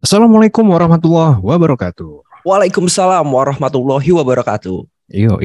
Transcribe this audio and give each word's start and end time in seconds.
Assalamualaikum 0.00 0.64
warahmatullahi 0.64 1.44
wabarakatuh. 1.44 2.24
Waalaikumsalam 2.48 3.20
warahmatullahi 3.20 4.08
wabarakatuh. 4.08 4.88
Yo, 5.12 5.36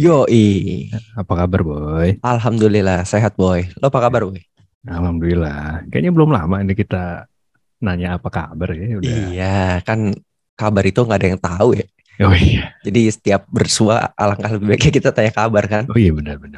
Yoi. 0.00 0.88
apa 1.12 1.44
kabar 1.44 1.60
boy? 1.60 2.16
Alhamdulillah 2.24 3.04
sehat 3.04 3.36
boy. 3.36 3.68
Lo 3.76 3.92
apa 3.92 4.08
kabar 4.08 4.24
boy? 4.24 4.40
Alhamdulillah. 4.88 5.84
Kayaknya 5.92 6.12
belum 6.16 6.32
lama 6.32 6.56
ini 6.64 6.72
kita 6.72 7.28
nanya 7.84 8.16
apa 8.16 8.32
kabar 8.32 8.72
ya. 8.72 8.96
Udah. 8.96 9.12
Iya 9.28 9.84
kan 9.84 10.16
kabar 10.56 10.88
itu 10.88 11.04
nggak 11.04 11.18
ada 11.20 11.28
yang 11.28 11.40
tahu 11.44 11.68
ya. 11.76 11.86
Oh 12.24 12.32
iya. 12.32 12.72
Jadi 12.88 13.12
setiap 13.12 13.44
bersua 13.52 14.16
alangkah 14.16 14.56
lebih 14.56 14.72
baiknya 14.72 14.92
kita 15.04 15.12
tanya 15.12 15.36
kabar 15.36 15.68
kan. 15.68 15.84
Oh 15.84 16.00
iya 16.00 16.16
benar-benar. 16.16 16.56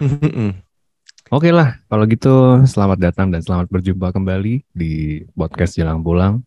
Oke 1.34 1.50
lah, 1.50 1.82
kalau 1.90 2.06
gitu 2.06 2.62
selamat 2.62 3.10
datang 3.10 3.34
dan 3.34 3.42
selamat 3.42 3.66
berjumpa 3.74 4.14
kembali 4.14 4.70
di 4.70 5.26
podcast 5.34 5.74
Jelang 5.74 5.98
Pulang. 6.06 6.46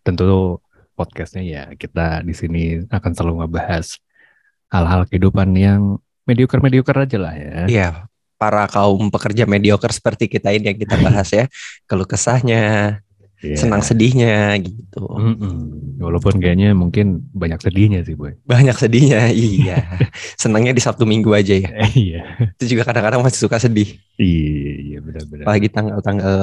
Tentu 0.00 0.58
podcastnya 0.96 1.42
ya 1.44 1.62
kita 1.76 2.20
di 2.24 2.32
sini 2.36 2.84
akan 2.88 3.12
selalu 3.16 3.44
ngebahas 3.44 3.96
hal-hal 4.68 5.08
kehidupan 5.08 5.48
yang 5.56 5.96
mediocre-mediocre 6.28 7.08
aja 7.08 7.18
lah 7.18 7.34
ya. 7.34 7.54
Iya 7.66 7.90
para 8.40 8.64
kaum 8.72 9.12
pekerja 9.12 9.44
mediocre 9.44 9.92
seperti 9.92 10.24
kita 10.24 10.48
ini 10.56 10.72
yang 10.72 10.78
kita 10.80 10.96
bahas 10.96 11.28
ya. 11.28 11.44
Kalau 11.84 12.08
kesahnya, 12.08 12.96
Iya. 13.40 13.56
senang 13.56 13.80
sedihnya 13.80 14.52
gitu. 14.60 15.00
Mm-mm. 15.00 15.96
Walaupun 15.96 16.36
kayaknya 16.44 16.76
mungkin 16.76 17.24
banyak 17.32 17.56
sedihnya 17.64 18.04
sih 18.04 18.12
boy. 18.12 18.36
Banyak 18.44 18.76
sedihnya, 18.76 19.32
iya. 19.32 19.96
Senangnya 20.36 20.76
di 20.76 20.84
Sabtu 20.84 21.08
Minggu 21.08 21.32
aja 21.32 21.56
ya. 21.56 21.72
Eh, 21.88 21.92
iya. 21.96 22.20
Itu 22.60 22.76
juga 22.76 22.84
kadang-kadang 22.84 23.24
masih 23.24 23.40
suka 23.48 23.56
sedih. 23.56 23.96
Iya, 24.20 24.72
iya 24.84 24.98
benar-benar. 25.00 25.44
Apalagi 25.48 25.68
tanggal-tanggal 25.72 26.36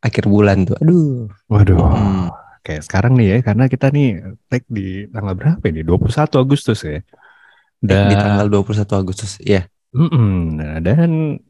akhir 0.00 0.24
bulan 0.32 0.64
tuh. 0.64 0.76
Aduh. 0.80 1.28
Waduh. 1.52 1.76
Hmm. 1.76 2.28
Kayak 2.68 2.82
sekarang 2.84 3.16
nih 3.16 3.26
ya, 3.32 3.38
karena 3.40 3.64
kita 3.64 3.88
nih 3.88 4.08
tag 4.44 4.60
di 4.68 5.08
tanggal 5.08 5.32
berapa 5.32 5.64
ini? 5.64 5.80
21 5.80 6.36
Agustus 6.36 6.84
ya. 6.84 7.00
Eh, 7.00 7.02
Dan, 7.80 8.12
di 8.12 8.14
tanggal 8.14 8.46
21 8.52 8.84
Agustus. 8.92 9.40
Iya. 9.40 9.64
Mm-mm. 9.96 10.60
Nah, 10.60 10.76
dan 10.84 11.40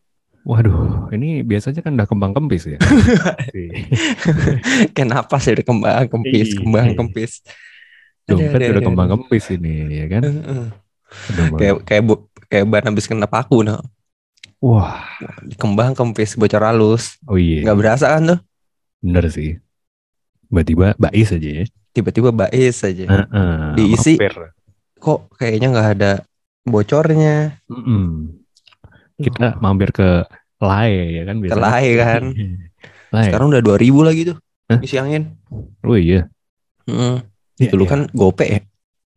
waduh, 0.47 1.11
ini 1.11 1.43
biasanya 1.43 1.83
kan 1.83 1.99
udah 1.99 2.07
kembang 2.07 2.33
kempis 2.39 2.71
ya. 2.71 2.79
Kenapa 4.97 5.37
sih 5.43 5.59
udah 5.59 5.67
kembang 5.67 6.07
kempis, 6.07 6.49
Iya. 6.55 6.59
kembang 6.63 6.89
kempis. 6.95 7.33
Dompet 8.29 8.71
udah 8.71 8.85
kembang 8.85 9.09
kempis 9.11 9.45
ini 9.51 9.75
ya 9.91 10.07
kan. 10.07 10.23
Kayak 11.59 11.75
kayak 11.83 12.03
bu, 12.05 12.15
kayak 12.47 12.65
ban 12.69 12.85
habis 12.87 13.09
kena 13.09 13.27
paku 13.27 13.65
nah. 13.65 13.81
Wah, 14.59 15.03
Kembang 15.55 15.95
kempis 15.95 16.35
bocor 16.35 16.63
halus. 16.63 17.17
oh 17.27 17.39
iya, 17.39 17.63
Nggak 17.65 17.79
berasa 17.79 18.07
kan 18.11 18.23
tuh. 18.37 18.41
bener 18.99 19.25
sih. 19.31 19.55
Tiba-tiba 20.49 20.97
bais 20.97 21.29
aja 21.29 21.49
ya. 21.61 21.65
Tiba-tiba 21.93 22.31
bais 22.33 22.77
aja. 22.81 23.05
Heeh, 23.05 23.57
Diisi. 23.77 24.17
mampir. 24.17 24.35
Kok 24.99 25.21
kayaknya 25.37 25.69
nggak 25.71 25.89
ada 25.95 26.13
bocornya. 26.65 27.61
Mm-mm. 27.69 28.35
Kita 29.19 29.59
mampir 29.59 29.93
ke 29.93 30.25
Lae 30.59 31.21
ya 31.21 31.23
kan 31.23 31.37
biasanya. 31.39 31.63
Lae 31.63 31.91
kan. 32.03 32.23
Lae. 33.15 33.25
Sekarang 33.31 33.47
udah 33.53 33.63
2000 33.63 34.09
lagi 34.09 34.23
tuh. 34.27 34.37
Hah? 34.69 34.79
Isi 34.83 34.97
angin. 34.99 35.39
Oh 35.85 35.97
iya. 35.97 36.27
Heeh. 36.89 37.17
Iya, 37.59 37.71
Dulu 37.75 37.85
iya. 37.87 37.91
kan 37.91 38.01
gope 38.13 38.47
ya. 38.47 38.61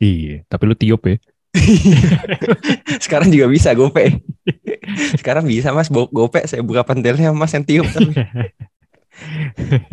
Iya, 0.01 0.35
tapi 0.49 0.63
lu 0.65 0.73
tiup 0.73 1.01
ya. 1.05 1.15
Sekarang 3.03 3.29
juga 3.29 3.45
bisa 3.45 3.71
gope. 3.73 4.21
Sekarang 5.19 5.45
bisa 5.45 5.69
mas 5.71 5.91
gope 5.91 6.41
saya 6.47 6.63
buka 6.65 6.81
pentilnya 6.81 7.29
mas 7.31 7.53
yang 7.53 7.61
tiup 7.61 7.85
tapi. 7.91 8.13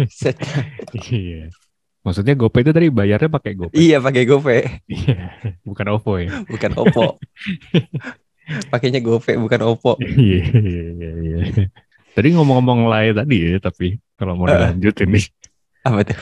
Set. 0.08 0.38
Iya. 1.10 1.50
Maksudnya 2.00 2.32
GoPay 2.32 2.62
itu 2.62 2.72
tadi 2.72 2.88
bayarnya 2.88 3.28
pakai 3.28 3.52
GoPay. 3.52 3.76
iya 3.76 3.98
pakai 3.98 4.22
gope 4.24 4.58
Iya. 4.86 5.34
Bukan 5.60 5.86
OVO 5.92 6.12
ya. 6.16 6.30
bukan 6.46 6.70
Oppo. 6.74 7.06
Pakainya 8.72 8.98
gope 8.98 9.36
bukan 9.36 9.60
Oppo. 9.62 9.92
Iya, 10.00 10.40
iya, 10.56 10.82
iya, 10.94 11.10
iya. 11.20 11.36
Tadi 12.16 12.28
ngomong-ngomong 12.32 12.88
lain 12.88 13.12
tadi 13.12 13.36
ya, 13.44 13.60
tapi 13.60 14.00
kalau 14.16 14.34
mau 14.34 14.48
Eh. 14.48 14.56
dilanjut 14.56 14.94
ini, 15.04 15.20
Apa 15.84 16.00
tuh? 16.02 16.18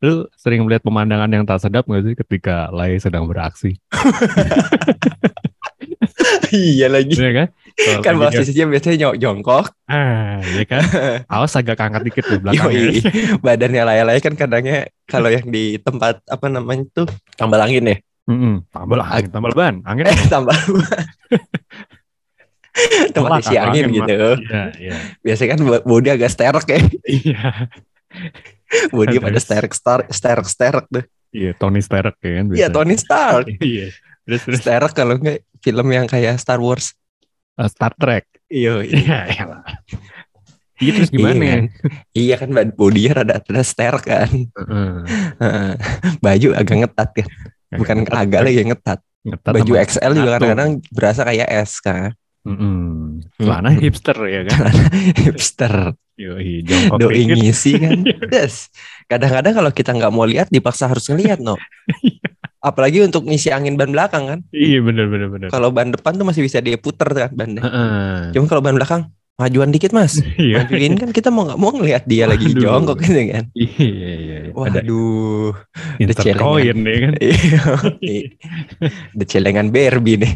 lu 0.00 0.28
sering 0.36 0.62
melihat 0.62 0.84
pemandangan 0.84 1.28
yang 1.28 1.42
tak 1.42 1.58
sedap 1.58 1.82
nggak 1.84 2.04
sih 2.04 2.14
ketika 2.14 2.68
Lai 2.70 3.00
sedang 3.00 3.24
beraksi? 3.24 3.74
iya 6.52 6.86
lagi. 6.86 7.16
Iya 7.16 7.30
kan? 7.32 7.48
Kan 7.74 8.14
dia- 8.16 8.30
posisinya 8.30 8.64
biasanya 8.70 8.96
nyok 9.02 9.14
jongkok. 9.18 9.66
Ah, 9.90 10.38
iya 10.40 10.62
kan? 10.62 10.82
Awas 11.34 11.58
agak 11.58 11.74
angkat 11.76 12.02
dikit 12.06 12.24
tuh 12.24 12.38
belakangnya. 12.38 12.70
Yoi. 12.70 13.02
Badannya 13.44 13.82
laya-laya 13.82 14.20
kan 14.22 14.34
kadangnya 14.34 14.86
kalau 15.04 15.26
yang 15.26 15.42
di 15.50 15.76
tempat 15.82 16.22
apa 16.24 16.46
namanya 16.46 16.86
tuh 16.94 17.10
tambal 17.34 17.58
angin 17.58 17.90
ya. 17.90 17.96
Mm-mm. 18.24 18.62
Tambah 18.70 19.02
angin, 19.02 19.28
tambah 19.28 19.52
ban, 19.52 19.74
angin. 19.84 20.06
Eh 20.14 20.18
tambal 20.30 20.54
tempat 23.14 23.38
Telak 23.38 23.42
isi 23.46 23.54
angin 23.54 23.84
Mak. 23.86 23.94
gitu. 24.02 24.18
Iya, 24.42 24.62
iya. 24.82 24.94
Biasanya 25.22 25.50
kan 25.54 25.60
body 25.86 26.08
agak 26.10 26.30
sterek 26.30 26.66
ya. 26.66 26.78
Iya. 27.06 27.40
Body 28.90 29.16
pada 29.22 29.38
sterek 29.38 29.70
sterek 29.70 30.08
sterek 30.10 30.46
sterek 30.46 30.84
tuh. 30.90 31.04
Iya, 31.30 31.50
Tony 31.54 31.82
Stark 31.82 32.18
ya 32.18 32.30
kan 32.38 32.44
Iya. 32.50 32.68
Tony 32.70 32.94
Stark. 32.94 33.46
Iya. 33.58 33.90
Terus 34.26 34.62
kalau 34.90 35.18
enggak 35.18 35.42
film 35.62 35.86
yang 35.90 36.06
kayak 36.06 36.38
Star 36.38 36.58
Wars. 36.58 36.94
Uh, 37.58 37.68
Star 37.70 37.92
Trek. 37.96 38.26
Iya. 38.54 38.86
Iya, 38.86 39.18
iya. 39.34 39.44
Iya 40.78 40.90
terus 40.94 41.10
gimana? 41.10 41.42
Iya 41.42 41.50
kan, 41.50 41.64
iya 42.14 42.34
kan 42.38 42.50
body-nya 42.70 43.12
rada 43.18 43.42
rada 43.42 43.62
sterek 43.66 44.04
kan. 44.06 44.30
Heeh. 45.42 45.70
Baju 46.22 46.48
agak 46.54 46.76
ngetat 46.86 47.08
kan. 47.18 47.28
Bukan 47.74 47.96
agak 48.14 48.46
lagi 48.46 48.62
ngetat. 48.62 49.00
Ngetat 49.26 49.52
Baju 49.58 49.72
XL 49.74 50.12
juga 50.14 50.30
kadang-kadang 50.38 50.70
berasa 50.94 51.26
kayak 51.26 51.48
S 51.66 51.82
kan. 51.82 52.14
Mm-mm. 52.44 53.24
Celana 53.40 53.72
hipster 53.72 54.18
ya 54.28 54.42
kan? 54.46 54.70
Hipster. 55.24 55.96
Yoi, 56.14 56.62
jongkok 56.62 57.02
Doi 57.02 57.26
ngisi 57.26 57.74
kan. 57.80 57.98
Yes. 58.34 58.70
Kadang-kadang 59.10 59.54
kalau 59.56 59.70
kita 59.74 59.90
nggak 59.90 60.12
mau 60.14 60.22
lihat 60.28 60.46
dipaksa 60.52 60.86
harus 60.86 61.10
ngelihat 61.10 61.42
no. 61.42 61.58
Apalagi 62.64 63.04
untuk 63.04 63.28
ngisi 63.28 63.52
angin 63.52 63.76
ban 63.76 63.92
belakang 63.92 64.24
kan. 64.24 64.40
Iya 64.48 64.80
bener 64.80 65.12
bener 65.12 65.28
bener. 65.28 65.48
Kalau 65.52 65.68
ban 65.68 65.92
depan 65.92 66.16
tuh 66.16 66.24
masih 66.24 66.40
bisa 66.40 66.64
dia 66.64 66.80
puter 66.80 67.04
kan 67.12 67.28
bannya. 67.36 67.60
Heeh. 67.60 68.32
Cuma 68.32 68.48
kalau 68.48 68.64
ban 68.64 68.72
belakang 68.72 69.12
majuan 69.36 69.68
dikit 69.68 69.92
mas. 69.92 70.16
Iya. 70.40 70.64
Majuin 70.64 70.96
kan 70.96 71.10
kita 71.12 71.28
mau 71.28 71.44
nggak 71.44 71.60
mau 71.60 71.76
ngelihat 71.76 72.08
dia 72.08 72.24
lagi 72.24 72.56
jongkok 72.56 73.04
gitu 73.04 73.20
kan. 73.28 73.44
Iya 73.52 73.84
iya. 73.84 74.10
iya. 74.16 74.36
Ada 74.56 74.80
Waduh. 74.80 75.52
insert 76.00 76.24
celengan. 76.24 76.40
coin 76.40 76.78
ya 76.80 76.96
kan? 76.96 77.12
Iya. 77.20 77.60
Ada 79.12 79.24
celengan 79.28 79.66
Barbie 79.68 80.16
nih. 80.24 80.32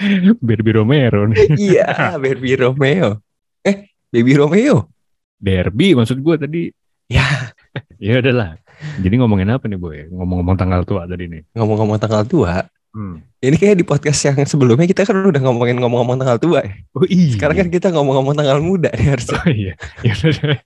Barbie 0.40 0.72
Romero 0.72 1.28
nih. 1.28 1.36
Iya, 1.60 2.16
Barbie 2.16 2.56
Romeo. 2.56 3.20
Eh, 3.60 3.92
Baby 4.08 4.32
Romeo. 4.40 4.88
Barbie 5.36 5.92
maksud 5.92 6.24
gue 6.24 6.36
tadi. 6.40 6.62
Ya, 7.12 7.52
Ya 8.00 8.22
udahlah. 8.24 8.56
Jadi 8.98 9.14
ngomongin 9.16 9.48
apa 9.50 9.64
nih 9.64 9.76
boy? 9.76 10.08
Ngomong-ngomong 10.08 10.56
tanggal 10.56 10.82
tua 10.82 11.04
tadi 11.04 11.24
nih. 11.26 11.42
ngomong-ngomong 11.52 11.98
tanggal 11.98 12.24
tua, 12.24 12.64
Hmm. 12.90 13.22
ini 13.38 13.54
kayak 13.54 13.78
di 13.78 13.86
podcast 13.86 14.18
yang 14.20 14.34
sebelumnya 14.42 14.82
kita 14.82 15.06
kan 15.06 15.14
udah 15.14 15.38
ngomongin 15.38 15.78
ngomong-ngomong 15.78 16.18
tanggal 16.18 16.42
tua. 16.42 16.58
ya. 16.60 16.74
Oh 16.90 17.06
iya. 17.06 17.30
Sekarang 17.30 17.56
kan 17.56 17.68
kita 17.70 17.94
ngomong-ngomong 17.94 18.34
tanggal 18.34 18.58
muda 18.58 18.90
nih 18.90 19.14
harusnya. 19.14 19.38
Oh 19.38 19.46
iya. 19.46 19.72
Ya 20.02 20.14
udah. 20.18 20.58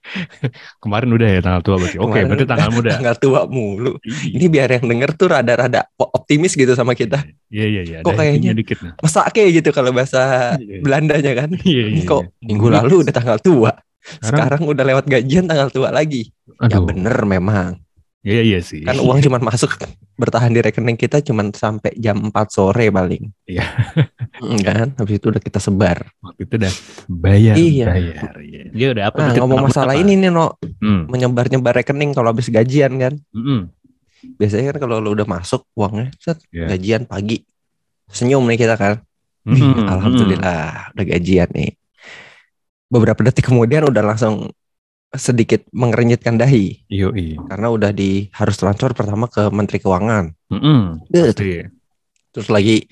Kemarin 0.81 1.09
udah 1.11 1.27
ya 1.29 1.39
tanggal 1.39 1.61
tua 1.61 1.75
berarti. 1.77 1.97
Oke, 2.01 2.09
Kemarin 2.17 2.25
berarti 2.25 2.45
tanggal 2.49 2.69
muda. 2.73 2.89
Tanggal 2.97 3.15
tua 3.19 3.41
mulu. 3.45 3.93
Iya. 4.01 4.41
Ini 4.41 4.45
biar 4.49 4.69
yang 4.73 4.85
denger 4.89 5.09
tuh 5.13 5.27
rada-rada 5.29 5.85
optimis 5.95 6.57
gitu 6.57 6.73
sama 6.73 6.97
kita. 6.97 7.21
Iya 7.45 7.65
iya 7.69 7.81
iya. 7.85 7.97
Kok 8.01 8.17
kayaknya- 8.17 8.57
dikit 8.57 8.81
nah. 8.81 8.97
Mesake 8.97 9.43
gitu 9.53 9.69
kalau 9.69 9.93
bahasa 9.93 10.21
Iya, 10.57 10.65
iya. 10.65 10.81
Belandanya 10.81 11.31
kan. 11.37 11.49
Iya 11.61 11.83
iya. 11.93 12.03
kok 12.03 12.21
iya. 12.25 12.41
minggu 12.41 12.67
lalu 12.73 12.95
udah 13.05 13.13
tanggal 13.13 13.37
tua. 13.37 13.69
Sekarang, 14.01 14.49
Sekarang 14.49 14.61
udah 14.65 14.81
lewat 14.83 15.05
gajian 15.05 15.45
tanggal 15.45 15.69
tua 15.69 15.93
lagi. 15.93 16.33
Ya 16.57 16.73
aduh. 16.73 16.89
bener 16.89 17.13
memang. 17.21 17.84
Iya 18.25 18.41
iya 18.41 18.59
sih. 18.59 18.81
Kan 18.81 18.97
uang 18.97 19.21
cuma 19.21 19.37
masuk 19.37 19.77
bertahan 20.17 20.49
di 20.49 20.57
rekening 20.57 20.97
kita 20.97 21.21
cuma 21.21 21.45
sampai 21.53 21.93
jam 21.93 22.17
4 22.17 22.33
sore 22.49 22.89
paling. 22.89 23.29
Iya. 23.45 23.61
Mm, 24.41 24.59
Kan? 24.65 24.87
Habis 24.97 25.21
itu 25.21 25.29
udah 25.29 25.37
kita 25.37 25.61
sebar. 25.61 26.09
Waktu 26.19 26.41
itu 26.43 26.53
udah 26.57 26.73
bayar, 27.05 27.53
Iya. 27.53 27.85
bayar. 27.85 28.31
Iya. 28.41 28.63
Ya 28.73 28.87
udah 28.97 29.03
apa? 29.13 29.17
Nah, 29.21 29.33
ngomong 29.37 29.69
masalah 29.69 29.93
berapa? 29.93 30.03
ini 30.03 30.17
nih, 30.17 30.31
No. 30.33 30.57
Hmm. 30.81 31.05
Menyebar-nyebar 31.05 31.77
rekening 31.77 32.11
kalau 32.11 32.33
habis 32.33 32.49
gajian 32.49 32.97
kan. 32.97 33.13
Mm-mm. 33.29 33.69
Biasanya 34.41 34.73
kan 34.73 34.89
kalau 34.89 34.97
lu 34.97 35.13
udah 35.13 35.29
masuk 35.29 35.61
uangnya, 35.77 36.09
set, 36.17 36.41
Iya. 36.49 36.73
gajian 36.73 37.05
pagi. 37.05 37.45
Senyum 38.09 38.41
nih 38.49 38.57
kita 38.57 38.73
kan. 38.73 39.05
Mm-mm. 39.45 39.85
Alhamdulillah, 39.85 40.89
udah 40.97 41.05
gajian 41.05 41.49
nih. 41.53 41.77
Beberapa 42.89 43.21
detik 43.21 43.45
kemudian 43.45 43.85
udah 43.85 44.01
langsung 44.01 44.49
sedikit 45.13 45.63
mengerenyitkan 45.71 46.35
dahi 46.35 46.83
Yoi. 46.89 47.37
karena 47.47 47.67
udah 47.69 47.91
di 47.93 48.27
harus 48.33 48.57
transfer 48.57 48.91
pertama 48.91 49.29
ke 49.29 49.47
Menteri 49.53 49.79
Keuangan. 49.79 50.33
Mm-mm. 50.51 51.05
Deh, 51.07 51.31
Pasti. 51.31 51.61
Terus 52.35 52.47
lagi 52.51 52.83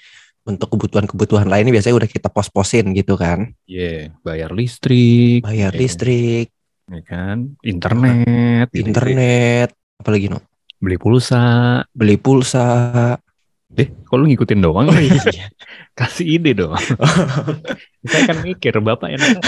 untuk 0.43 0.71
kebutuhan-kebutuhan 0.75 1.47
lainnya 1.47 1.71
biasanya 1.71 2.03
udah 2.03 2.09
kita 2.11 2.27
pos-posin 2.31 2.91
gitu 2.95 3.15
kan. 3.15 3.51
Iya, 3.63 4.11
bayar 4.23 4.51
listrik. 4.51 5.43
Bayar 5.43 5.71
Iya. 5.75 5.79
listrik, 5.79 6.47
ya 6.87 7.01
kan? 7.03 7.55
Internet, 7.63 8.67
gitu. 8.71 8.87
internet, 8.87 9.71
apalagi 9.99 10.27
no, 10.31 10.39
beli 10.79 10.95
pulsa. 10.99 11.43
beli 11.91 12.15
pulsa. 12.19 12.67
Eh, 13.73 13.89
kok 13.89 14.15
lu 14.15 14.29
ngikutin 14.29 14.59
doang? 14.61 14.85
Oh 14.85 14.99
iya. 14.99 15.49
Kasih 15.97 16.37
ide 16.37 16.53
dong. 16.53 16.77
Saya 18.09 18.21
kan 18.29 18.37
mikir, 18.41 18.77
Bapak 18.77 19.09
enak 19.09 19.41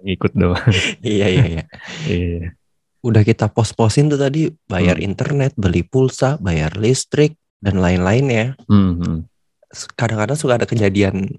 ngikut 0.00 0.32
doang. 0.32 0.64
iya 1.04 1.26
iya 1.28 1.44
iya. 1.44 1.64
Iya. 2.04 2.56
Udah 3.04 3.22
kita 3.22 3.52
pos-posin 3.52 4.08
tuh 4.08 4.16
tadi 4.16 4.48
bayar 4.66 4.96
Hmm. 4.96 5.06
internet, 5.06 5.52
beli 5.54 5.84
pulsa, 5.84 6.40
bayar 6.40 6.74
listrik 6.76 7.36
dan 7.60 7.78
lain-lainnya. 7.78 8.56
Hmm, 8.66 8.98
hmm. 8.98 9.18
Kadang-kadang 9.94 10.36
suka 10.36 10.56
ada 10.56 10.66
kejadian 10.66 11.36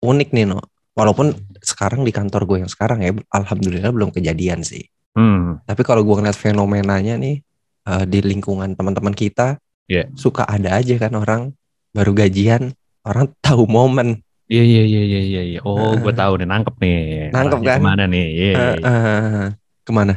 unik 0.00 0.28
nih 0.30 0.46
no. 0.46 0.62
Walaupun 0.92 1.32
sekarang 1.58 2.04
di 2.04 2.12
kantor 2.12 2.44
gue 2.44 2.56
yang 2.62 2.70
sekarang 2.70 3.00
ya, 3.00 3.10
alhamdulillah 3.32 3.90
belum 3.90 4.12
kejadian 4.12 4.62
sih. 4.62 4.86
Hmm. 5.12 5.58
Tapi 5.66 5.82
kalau 5.82 6.00
gue 6.02 6.14
ngeliat 6.14 6.36
fenomenanya 6.36 7.18
nih 7.18 7.42
eh, 7.82 8.04
di 8.06 8.18
lingkungan 8.22 8.78
teman-teman 8.78 9.12
kita, 9.12 9.58
Iya. 9.90 10.08
suka 10.14 10.46
ada 10.46 10.78
aja 10.78 10.94
kan 10.96 11.12
orang 11.12 11.52
baru 11.92 12.12
gajian, 12.16 12.72
orang 13.04 13.30
tahu 13.44 13.68
momen. 13.68 14.20
Iya 14.50 14.64
iya 14.64 14.82
iya 14.84 15.02
iya 15.04 15.20
iya. 15.20 15.42
iya. 15.56 15.60
Oh, 15.64 15.96
gue 15.96 16.12
tahu 16.12 16.40
nih 16.42 16.48
nangkep 16.48 16.74
nih. 16.76 16.98
Nangkep 17.32 17.60
kan? 17.64 17.78
Ke 17.80 17.84
mana 17.84 18.04
nih? 18.04 18.26
Iya, 18.28 18.52
iya. 18.52 18.90
eh, 18.90 19.46
ke 19.84 19.92
mana? 19.92 20.14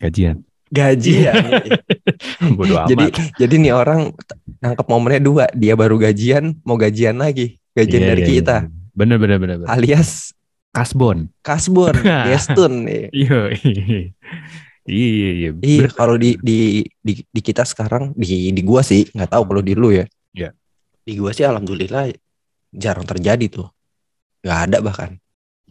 Gajian. 0.00 0.36
Gajian. 0.68 1.44
Bodoh 2.58 2.82
amat. 2.82 2.88
jadi 2.90 3.04
jadi 3.40 3.54
nih 3.62 3.72
orang 3.72 4.10
nangkep 4.60 4.86
momennya 4.90 5.20
dua, 5.22 5.44
dia 5.54 5.72
baru 5.78 5.96
gajian, 5.96 6.58
mau 6.66 6.74
gajian 6.76 7.16
lagi, 7.16 7.56
gajian 7.72 8.02
Iya, 8.02 8.08
dari 8.10 8.22
iya, 8.26 8.30
kita, 8.40 8.56
iya. 8.66 8.70
Bener 8.94 9.16
bener 9.16 9.38
bener. 9.38 9.56
bener. 9.62 9.68
alias 9.70 10.34
Kasbon. 10.74 11.30
kasbon, 11.46 11.94
gestun. 12.28 12.90
Iya. 12.90 13.08
Iya 13.14 13.40
iya. 13.62 14.00
Iya 14.84 15.30
iya. 15.32 15.50
Iya, 15.62 15.86
kalau 15.94 16.18
di, 16.18 16.36
di 16.42 16.82
di 17.00 17.12
di 17.24 17.40
kita 17.40 17.62
sekarang 17.64 18.12
di 18.18 18.50
di 18.52 18.62
gua 18.66 18.82
sih 18.84 19.06
nggak 19.14 19.30
tahu 19.32 19.42
kalau 19.48 19.62
di 19.62 19.72
lu 19.78 19.94
ya. 19.94 20.04
Iya. 20.34 20.50
Di 21.06 21.14
gua 21.16 21.30
sih 21.30 21.46
alhamdulillah 21.46 22.10
jarang 22.74 23.06
terjadi 23.06 23.46
tuh. 23.48 23.68
Nggak 24.42 24.60
ada 24.68 24.78
bahkan 24.82 25.10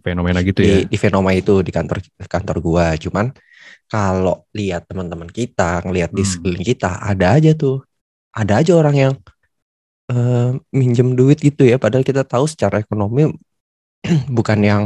Fenomena 0.04 0.44
gitu 0.44 0.60
di 0.60 0.83
ya. 0.83 0.88
di 0.88 0.98
fenomena 1.00 1.31
itu 1.31 1.63
di 1.63 1.71
kantor 1.71 2.04
kantor 2.27 2.57
gua. 2.60 2.92
Cuman 3.00 3.31
kalau 3.88 4.44
lihat 4.51 4.83
teman-teman 4.89 5.31
kita, 5.31 5.80
ngelihat 5.83 6.12
di 6.12 6.24
Hmm. 6.24 6.31
sekeliling 6.31 6.65
kita, 6.65 7.00
ada 7.00 7.39
aja 7.39 7.51
tuh. 7.56 7.83
Ada 8.33 8.63
aja 8.65 8.74
orang 8.75 8.95
yang 8.98 9.13
eh, 10.12 10.51
minjem 10.75 11.15
duit 11.15 11.39
gitu 11.39 11.63
ya 11.63 11.80
padahal 11.80 12.04
kita 12.04 12.27
tahu 12.27 12.44
secara 12.44 12.83
ekonomi 12.83 13.31
bukan 14.38 14.60
yang 14.60 14.83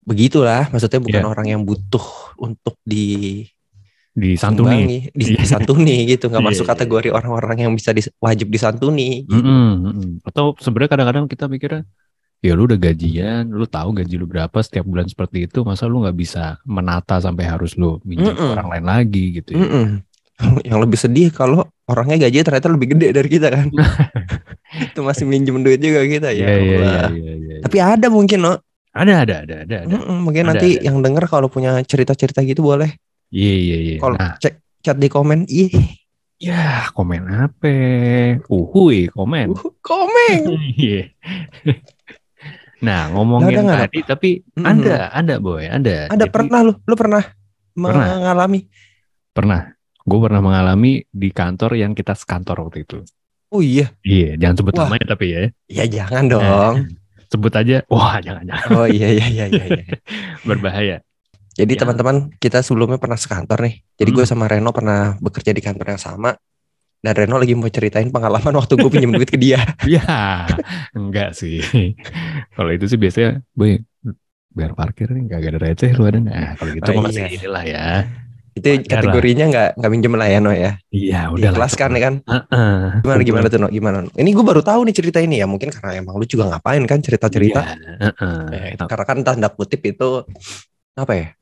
begitulah, 0.00 0.70
maksudnya 0.72 1.02
bukan 1.02 1.22
Iya. 1.22 1.28
orang 1.28 1.46
yang 1.50 1.62
butuh 1.66 2.06
untuk 2.40 2.78
di 2.80 3.42
Disantuni. 4.16 4.64
sumbangi, 4.80 4.98
di- 5.12 5.26
Iya. 5.28 5.38
disantuni 5.44 5.96
gitu 6.08 6.24
nggak 6.26 6.40
Iya, 6.40 6.48
masuk 6.48 6.64
iya, 6.64 6.72
kategori 6.72 7.08
orang-orang 7.12 7.56
yang 7.68 7.72
bisa 7.76 7.92
dis- 7.92 8.08
wajib 8.16 8.48
disantuni 8.48 9.28
gitu. 9.28 9.44
Mm-mm, 9.44 9.68
mm-mm. 9.84 10.10
Atau 10.24 10.56
sebenarnya 10.56 10.90
kadang-kadang 10.90 11.24
kita 11.28 11.44
mikirnya 11.46 11.84
ya 12.40 12.52
lu 12.52 12.64
udah 12.64 12.78
gajian, 12.78 13.44
lu 13.48 13.64
tahu 13.66 13.92
gaji 13.92 14.14
lu 14.16 14.24
berapa 14.24 14.56
setiap 14.58 14.84
bulan 14.84 15.04
seperti 15.04 15.44
itu, 15.44 15.60
masa 15.62 15.84
lu 15.84 16.00
nggak 16.00 16.16
bisa 16.16 16.56
menata 16.64 17.20
sampai 17.20 17.44
harus 17.44 17.76
lu 17.76 18.00
minjem 18.02 18.32
ke 18.32 18.40
Mm-mm. 18.40 18.54
orang 18.56 18.68
lain 18.72 18.84
lagi 18.86 19.24
gitu 19.36 19.52
ya. 19.52 19.60
Mm-mm. 19.60 19.86
yang 20.68 20.80
lebih 20.80 20.96
sedih 20.96 21.28
kalau 21.28 21.64
orangnya 21.84 22.24
gajinya 22.24 22.44
ternyata 22.44 22.68
lebih 22.68 22.88
gede 22.92 23.08
dari 23.12 23.28
kita 23.28 23.48
kan 23.48 23.68
itu 24.84 25.00
masih 25.00 25.24
minjem 25.24 25.60
duit 25.60 25.80
juga 25.80 26.04
kita 26.04 26.28
ya 26.32 26.44
Iya 26.44 26.56
iya 26.56 26.56
iya 26.56 26.76
Allah. 26.76 27.10
iya. 27.12 27.32
iya. 27.36 27.56
tapi 27.64 27.76
ada 27.78 28.08
mungkin 28.08 28.40
no 28.42 28.54
Ada 28.96 29.28
ada 29.28 29.34
ada 29.44 29.54
ada 29.64 29.76
ada. 29.84 29.92
Mm-mm, 29.92 30.24
mungkin 30.24 30.44
Ada, 30.44 30.50
nanti 30.56 30.68
ada. 30.76 30.84
yang 30.88 30.96
denger 31.00 31.24
kalau 31.28 31.48
punya 31.48 31.84
cerita-cerita 31.84 32.40
gitu 32.42 32.64
boleh 32.64 32.96
Iya 33.30 33.54
iya 33.54 33.76
iya. 33.78 33.96
kalau 33.98 34.14
Nah, 34.16 34.34
cek 34.38 34.54
chat 34.80 34.96
di 34.96 35.08
komen 35.08 35.44
ih 35.50 35.70
ya 36.36 36.86
komen 36.92 37.26
apa? 37.26 37.74
Uhuy, 38.46 39.08
komen. 39.08 39.50
uh, 39.56 39.72
komen 39.80 40.40
Iya. 40.78 41.10
nah, 42.84 43.08
ngomongin 43.10 43.64
nggak 43.64 43.88
tadi 43.88 44.00
tapi 44.04 44.30
Mm-mm. 44.52 44.64
ada 44.68 45.10
ada 45.10 45.34
boy, 45.40 45.64
ada. 45.64 46.12
ada 46.12 46.24
Jadi, 46.24 46.32
pernah 46.32 46.60
lu 46.62 46.72
lu 46.84 46.94
pernah, 46.94 47.24
Pernah. 47.72 48.06
mengalami 48.20 48.60
pernah. 49.32 49.60
Gue 50.06 50.22
pernah 50.22 50.38
mengalami 50.38 51.02
di 51.10 51.34
kantor 51.34 51.74
yang 51.74 51.90
kita 51.90 52.14
sekantor 52.14 52.62
waktu 52.62 52.86
itu. 52.86 53.02
oh 53.50 53.58
iya 53.58 53.90
Iya, 54.06 54.38
jangan 54.38 54.54
sebut 54.62 54.72
Wah. 54.76 54.86
namanya 54.86 55.06
tapi 55.14 55.26
ya. 55.34 55.40
ya 55.66 55.84
jangan 55.86 56.24
dong 56.30 56.76
Sebut 57.26 57.50
aja. 57.50 57.82
Wah, 57.90 58.22
jangan 58.22 58.46
jangan 58.46 58.66
oh 58.70 58.86
iya 58.86 59.08
iya 59.10 59.26
iya 59.26 59.44
iya, 59.50 59.64
iya. 59.66 59.84
berbahaya. 60.48 60.96
Jadi 61.56 61.72
Ya. 61.72 61.80
teman-teman 61.82 62.16
kita 62.36 62.60
sebelumnya 62.60 63.00
pernah 63.00 63.16
sekantor 63.16 63.64
nih. 63.64 63.80
Jadi 63.96 64.10
gue 64.12 64.24
Hmm. 64.28 64.32
sama 64.36 64.44
Reno 64.44 64.70
pernah 64.76 65.16
bekerja 65.16 65.56
di 65.56 65.64
kantor 65.64 65.96
yang 65.96 66.02
sama. 66.02 66.36
Dan 67.00 67.12
Reno 67.16 67.40
lagi 67.40 67.56
mau 67.56 67.68
ceritain 67.72 68.12
pengalaman 68.12 68.52
waktu 68.60 68.76
gue 68.76 68.90
pinjam 68.92 69.12
duit 69.16 69.30
ke 69.30 69.40
dia. 69.40 69.60
Ya, 69.88 70.44
enggak 70.92 71.32
sih. 71.32 71.62
Kalau 72.52 72.70
itu 72.72 72.84
sih 72.90 72.98
biasanya, 73.00 73.40
boy, 73.56 73.80
biar 74.52 74.72
parkir 74.76 75.12
nih 75.12 75.28
gak 75.28 75.40
ada 75.48 75.60
receh 75.60 75.90
lu 75.96 76.04
ada 76.08 76.18
nggak? 76.20 76.34
Nah, 76.36 76.52
kalau 76.56 76.70
gitu 76.72 76.88
Oh, 76.88 76.94
mah 77.00 77.02
masih 77.08 77.22
iya. 77.24 77.36
inilah 77.40 77.64
ya. 77.64 77.86
Itu 78.56 78.72
Wajar 78.72 78.88
kategorinya 78.88 79.44
nggak 79.52 79.68
nggak 79.76 79.90
minjem 79.92 80.12
lah 80.16 80.28
ya 80.32 80.38
No 80.40 80.48
ya. 80.48 80.80
Iya, 80.88 81.28
udah 81.28 81.52
ya 81.52 82.00
kan. 82.00 82.14
Heeh. 82.24 82.80
Gimana 83.04 83.20
gimana 83.20 83.46
tuh 83.52 83.60
No? 83.60 83.68
Gimana? 83.68 83.96
No? 84.00 84.08
Ini 84.16 84.32
gue 84.32 84.44
baru 84.48 84.64
tahu 84.64 84.88
nih 84.88 84.96
cerita 84.96 85.20
ini 85.20 85.44
ya. 85.44 85.46
Mungkin 85.46 85.68
karena 85.68 86.00
emang 86.00 86.16
lu 86.16 86.24
juga 86.24 86.48
ngapain 86.48 86.80
kan 86.88 87.04
cerita-cerita. 87.04 87.60
Iya, 87.60 87.76
heeh. 88.16 88.72
Eh, 88.72 88.80
karena 88.80 89.04
kan 89.04 89.18
tanda 89.20 89.52
kutip 89.52 89.84
itu 89.84 90.24
apa 90.96 91.12
ya? 91.12 91.35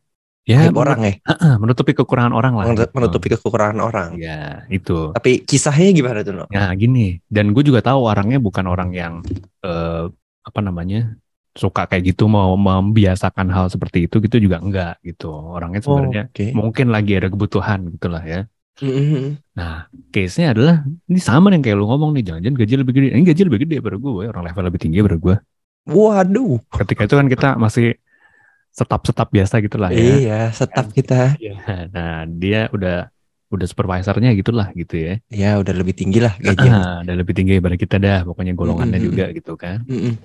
Ya, 0.45 0.69
Aib 0.69 0.77
orang 0.77 1.01
ya. 1.01 1.13
heeh, 1.25 1.55
menutupi 1.57 1.97
kekurangan 1.97 2.37
orang 2.37 2.53
lah. 2.53 2.65
Gitu. 2.69 2.85
Menutupi 2.93 3.33
kekurangan 3.33 3.81
orang. 3.81 4.11
Ya, 4.21 4.69
itu. 4.69 5.17
Tapi 5.17 5.41
kisahnya 5.41 5.89
gimana 5.97 6.21
tuh 6.21 6.37
No? 6.37 6.45
Nah, 6.53 6.69
gini. 6.77 7.17
Dan 7.25 7.57
gue 7.57 7.65
juga 7.65 7.81
tahu 7.81 8.05
orangnya 8.05 8.37
bukan 8.37 8.69
orang 8.69 8.93
yang 8.93 9.25
eh, 9.65 10.05
apa 10.45 10.61
namanya 10.61 11.17
suka 11.57 11.89
kayak 11.89 12.13
gitu 12.13 12.29
mau 12.29 12.53
membiasakan 12.61 13.49
hal 13.49 13.73
seperti 13.73 14.05
itu 14.05 14.21
gitu 14.21 14.37
juga 14.37 14.61
enggak 14.61 15.01
gitu. 15.01 15.33
Orangnya 15.33 15.81
sebenarnya 15.81 16.23
Oke. 16.29 16.53
mungkin 16.53 16.93
lagi 16.93 17.17
ada 17.17 17.33
kebutuhan 17.33 17.89
gitulah 17.97 18.21
ya. 18.21 18.45
Mhm. 18.85 19.55
Nah, 19.55 19.87
case-nya 20.11 20.51
adalah 20.53 20.83
ini 21.09 21.21
sama 21.23 21.55
yang 21.55 21.63
kayak 21.63 21.79
lu 21.79 21.87
ngomong 21.87 22.11
nih, 22.19 22.27
jangan-jangan 22.27 22.57
gaji 22.59 22.75
lebih 22.83 22.93
gede. 22.93 23.09
Ini 23.15 23.23
gaji 23.23 23.43
lebih 23.49 23.61
gede 23.65 23.77
pada 23.81 23.97
gue, 23.97 24.25
orang 24.29 24.45
level 24.45 24.65
lebih 24.67 24.81
tinggi 24.83 24.99
pada 25.01 25.17
gue. 25.17 25.37
Waduh. 25.85 26.59
Ketika 26.75 27.07
itu 27.07 27.15
kan 27.15 27.27
kita 27.31 27.49
masih 27.55 27.97
setap-setap 28.75 29.31
biasa 29.31 29.63
gitulah 29.63 29.95
ya. 29.95 30.03
Iya, 30.03 30.41
setap 30.51 30.91
kita. 30.91 31.39
Iya. 31.39 31.55
Nah, 31.95 32.27
dia 32.27 32.67
udah 32.75 33.07
udah 33.55 33.67
supervisornya 33.71 34.35
gitulah 34.35 34.75
gitu 34.75 34.99
ya. 34.99 35.15
Ya 35.31 35.55
udah 35.63 35.71
lebih 35.71 35.95
tinggi 35.95 36.19
lah 36.19 36.35
gajinya. 36.43 36.75
Ah, 36.75 36.97
udah 37.07 37.15
lebih 37.15 37.39
tinggi 37.39 37.55
daripada 37.55 37.79
kita 37.79 37.97
dah, 38.03 38.27
pokoknya 38.27 38.51
golongannya 38.59 38.99
Mm-mm. 38.99 39.09
juga 39.15 39.25
gitu 39.31 39.55
kan. 39.55 39.87
Mm-mm. 39.87 40.19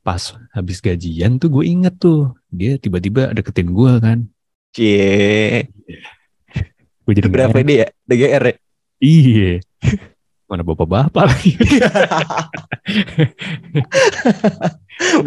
Pas 0.00 0.22
habis 0.56 0.80
gajian 0.80 1.36
tuh 1.36 1.52
gue 1.52 1.68
inget 1.68 2.00
tuh, 2.00 2.32
dia 2.48 2.80
tiba-tiba 2.80 3.28
deketin 3.36 3.76
gue 3.76 3.92
kan. 4.00 4.24
Cie. 4.72 5.68
Gue 7.04 7.12
jadi 7.12 7.28
Berapa 7.28 7.60
dia? 7.60 7.92
DGR 8.08 8.44
ya? 8.48 8.54
Iya. 9.04 9.52
Mana 10.48 10.64
bapak-bapak 10.64 11.24
lagi. 11.28 11.52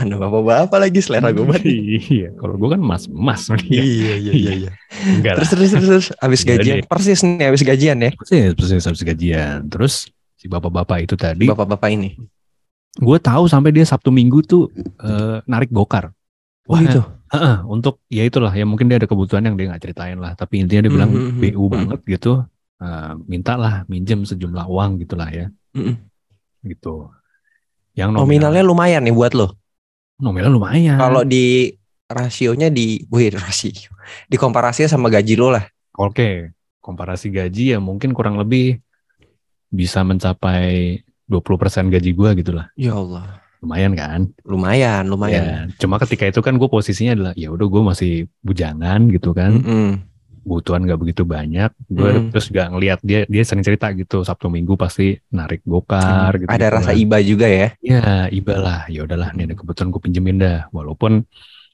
Mana 0.02 0.16
bapak-bapak 0.20 0.80
lagi 0.82 1.00
selera 1.00 1.30
gue 1.32 1.46
banget. 1.46 1.64
Iya, 1.70 2.30
kalau 2.36 2.58
gue 2.60 2.70
kan 2.74 2.82
mas-mas. 2.82 3.48
Iya, 3.64 3.84
iya, 3.86 4.16
iya, 4.20 4.32
iya. 4.66 4.70
Enggak 5.08 5.40
Terus, 5.40 5.50
terus, 5.54 5.70
terus, 5.72 5.88
terus. 5.88 6.08
Abis 6.20 6.42
gajian. 6.44 6.84
Persis 6.84 7.22
nih, 7.24 7.48
abis 7.48 7.64
gajian 7.64 7.98
ya. 8.02 8.12
Persis, 8.12 8.52
persis 8.58 8.84
habis 8.84 9.04
gajian. 9.06 9.70
Terus 9.70 9.94
si 10.36 10.50
bapak-bapak 10.50 11.06
itu 11.06 11.16
tadi, 11.16 11.46
Bapak-bapak 11.48 11.90
ini. 11.94 12.18
gue 12.92 13.18
tahu 13.24 13.48
sampai 13.48 13.72
dia 13.72 13.88
Sabtu 13.88 14.12
Minggu 14.12 14.44
tuh 14.44 14.68
eh, 15.00 15.40
narik 15.48 15.72
gokar. 15.72 16.12
Oh 16.68 16.76
gitu. 16.76 17.00
Heeh, 17.32 17.64
untuk 17.64 18.04
ya 18.12 18.28
itulah 18.28 18.52
ya 18.52 18.68
mungkin 18.68 18.92
dia 18.92 19.00
ada 19.00 19.08
kebutuhan 19.08 19.48
yang 19.48 19.56
dia 19.56 19.72
nggak 19.72 19.80
ceritain 19.80 20.20
lah. 20.20 20.36
Tapi 20.36 20.60
intinya 20.60 20.84
dia 20.84 20.92
bilang 20.92 21.12
Mhm, 21.16 21.40
BU 21.40 21.64
mhm. 21.64 21.72
banget 21.72 22.00
gitu. 22.04 22.44
Eh, 22.82 23.14
mintalah 23.30 23.86
minjem 23.86 24.26
sejumlah 24.26 24.66
uang 24.66 25.06
gitulah 25.06 25.30
ya, 25.30 25.54
Mm-mm. 25.78 26.02
gitu. 26.66 27.14
Yang 27.94 28.18
nominal, 28.18 28.50
Nominalnya 28.50 28.64
lumayan 28.66 29.02
nih 29.06 29.14
buat 29.14 29.38
lo. 29.38 29.54
nominalnya 30.18 30.54
lumayan. 30.54 30.98
Kalau 30.98 31.22
di 31.22 31.70
rasionya 32.10 32.74
di, 32.74 33.06
wih 33.06 33.30
rasio. 33.38 33.94
Di 34.26 34.34
komparasinya 34.34 34.90
sama 34.90 35.14
gaji 35.14 35.38
lo 35.38 35.54
lah. 35.54 35.62
Oke, 35.94 36.58
komparasi 36.82 37.30
gaji 37.30 37.78
ya 37.78 37.80
mungkin 37.82 38.18
kurang 38.18 38.42
lebih 38.42 38.82
bisa 39.70 40.02
mencapai 40.02 41.02
20% 41.30 41.94
gaji 41.94 42.12
gua 42.18 42.34
gitulah. 42.34 42.66
Ya 42.74 42.98
Allah. 42.98 43.46
Lumayan 43.62 43.94
kan? 43.94 44.26
Lumayan, 44.42 45.06
lumayan. 45.06 45.44
Ya, 45.46 45.58
cuma 45.78 46.02
ketika 46.02 46.26
itu 46.26 46.42
kan 46.42 46.58
gue 46.58 46.66
posisinya 46.66 47.14
adalah 47.14 47.34
ya 47.38 47.54
udah 47.54 47.68
gue 47.70 47.82
masih 47.86 48.12
bujangan 48.42 49.06
gitu 49.14 49.38
kan, 49.38 49.54
Mm-mm. 49.62 49.90
Kebutuhan 50.42 50.82
gak 50.84 50.98
begitu 50.98 51.24
banyak. 51.24 51.70
Gue 51.86 52.12
Hmm. 52.12 52.28
terus 52.30 52.48
gak 52.48 52.68
ngelihat 52.70 53.00
dia 53.02 53.24
dia 53.26 53.42
sering 53.42 53.62
cerita 53.62 53.90
gitu 53.92 54.22
Sabtu 54.22 54.48
Minggu 54.48 54.74
pasti 54.74 55.14
narik 55.30 55.62
gokar 55.64 56.36
gitu. 56.36 56.48
Ada 56.48 56.68
rasa 56.72 56.92
iba 56.92 57.18
juga 57.20 57.46
ya. 57.46 57.74
Ya 57.80 58.02
iba 58.28 58.56
lah, 58.56 58.86
ya 58.86 59.04
udahlah 59.04 59.32
nih 59.32 59.46
ada 59.46 59.56
kebutuhan 59.56 59.90
gue 59.90 60.02
pinjemin 60.02 60.38
dah. 60.38 60.66
Walaupun 60.70 61.24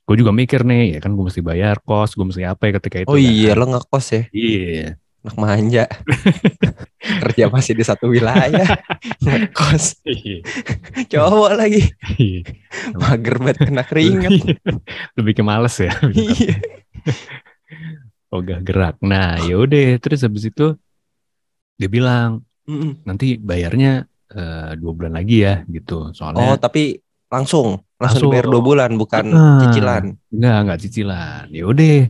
gue 0.03 0.15
juga 0.15 0.31
mikir 0.31 0.63
nih 0.63 0.95
ya 0.95 1.00
kan 1.00 1.12
gue 1.12 1.24
mesti 1.24 1.39
bayar 1.39 1.79
kos 1.81 2.15
gue 2.15 2.24
mesti 2.24 2.43
apa 2.43 2.63
ya 2.63 2.79
ketika 2.79 2.97
itu 3.01 3.07
Oh 3.07 3.15
kan. 3.15 3.27
iya 3.27 3.51
lo 3.53 3.65
ngekos 3.67 4.07
ya, 4.09 4.24
iya 4.31 4.95
anak 5.19 5.36
manja. 5.36 5.83
Kerja 7.27 7.47
masih 7.47 7.75
di 7.75 7.83
satu 7.83 8.07
wilayah, 8.07 8.63
ngekos. 9.24 10.00
Iya. 10.03 10.39
Cowok 11.07 11.51
lagi, 11.53 11.91
Iya. 12.15 12.39
mager 12.95 13.36
banget 13.38 13.57
kena 13.62 13.83
keringet. 13.83 14.31
lebih 15.13 15.33
ke 15.33 15.43
males 15.43 15.75
ya 15.75 15.91
Iya. 16.07 16.55
ogah 18.29 18.60
gerak 18.60 18.96
nah 19.00 19.39
yaudah 19.39 19.96
terus 19.98 20.22
habis 20.22 20.48
itu 20.48 20.75
dia 21.75 21.88
bilang 21.88 22.41
Mm-mm. 22.67 23.03
nanti 23.03 23.38
bayarnya 23.38 24.03
eh, 24.29 24.72
dua 24.75 24.91
bulan 24.91 25.13
lagi 25.15 25.46
ya 25.46 25.63
gitu 25.65 26.10
Oh 26.10 26.13
soalnya 26.13 26.60
tapi 26.60 27.00
langsung, 27.27 27.84
langsung 28.00 28.00
Langsung. 28.00 28.22
dibayar 28.31 28.48
dua 28.48 28.62
bulan 28.63 28.91
bukan 28.96 29.25
Ah. 29.36 29.60
cicilan. 29.60 30.15
Enggak, 30.31 30.57
enggak 30.63 30.79
cicilan. 30.79 31.43
Ya 31.51 31.67
udah, 31.67 32.07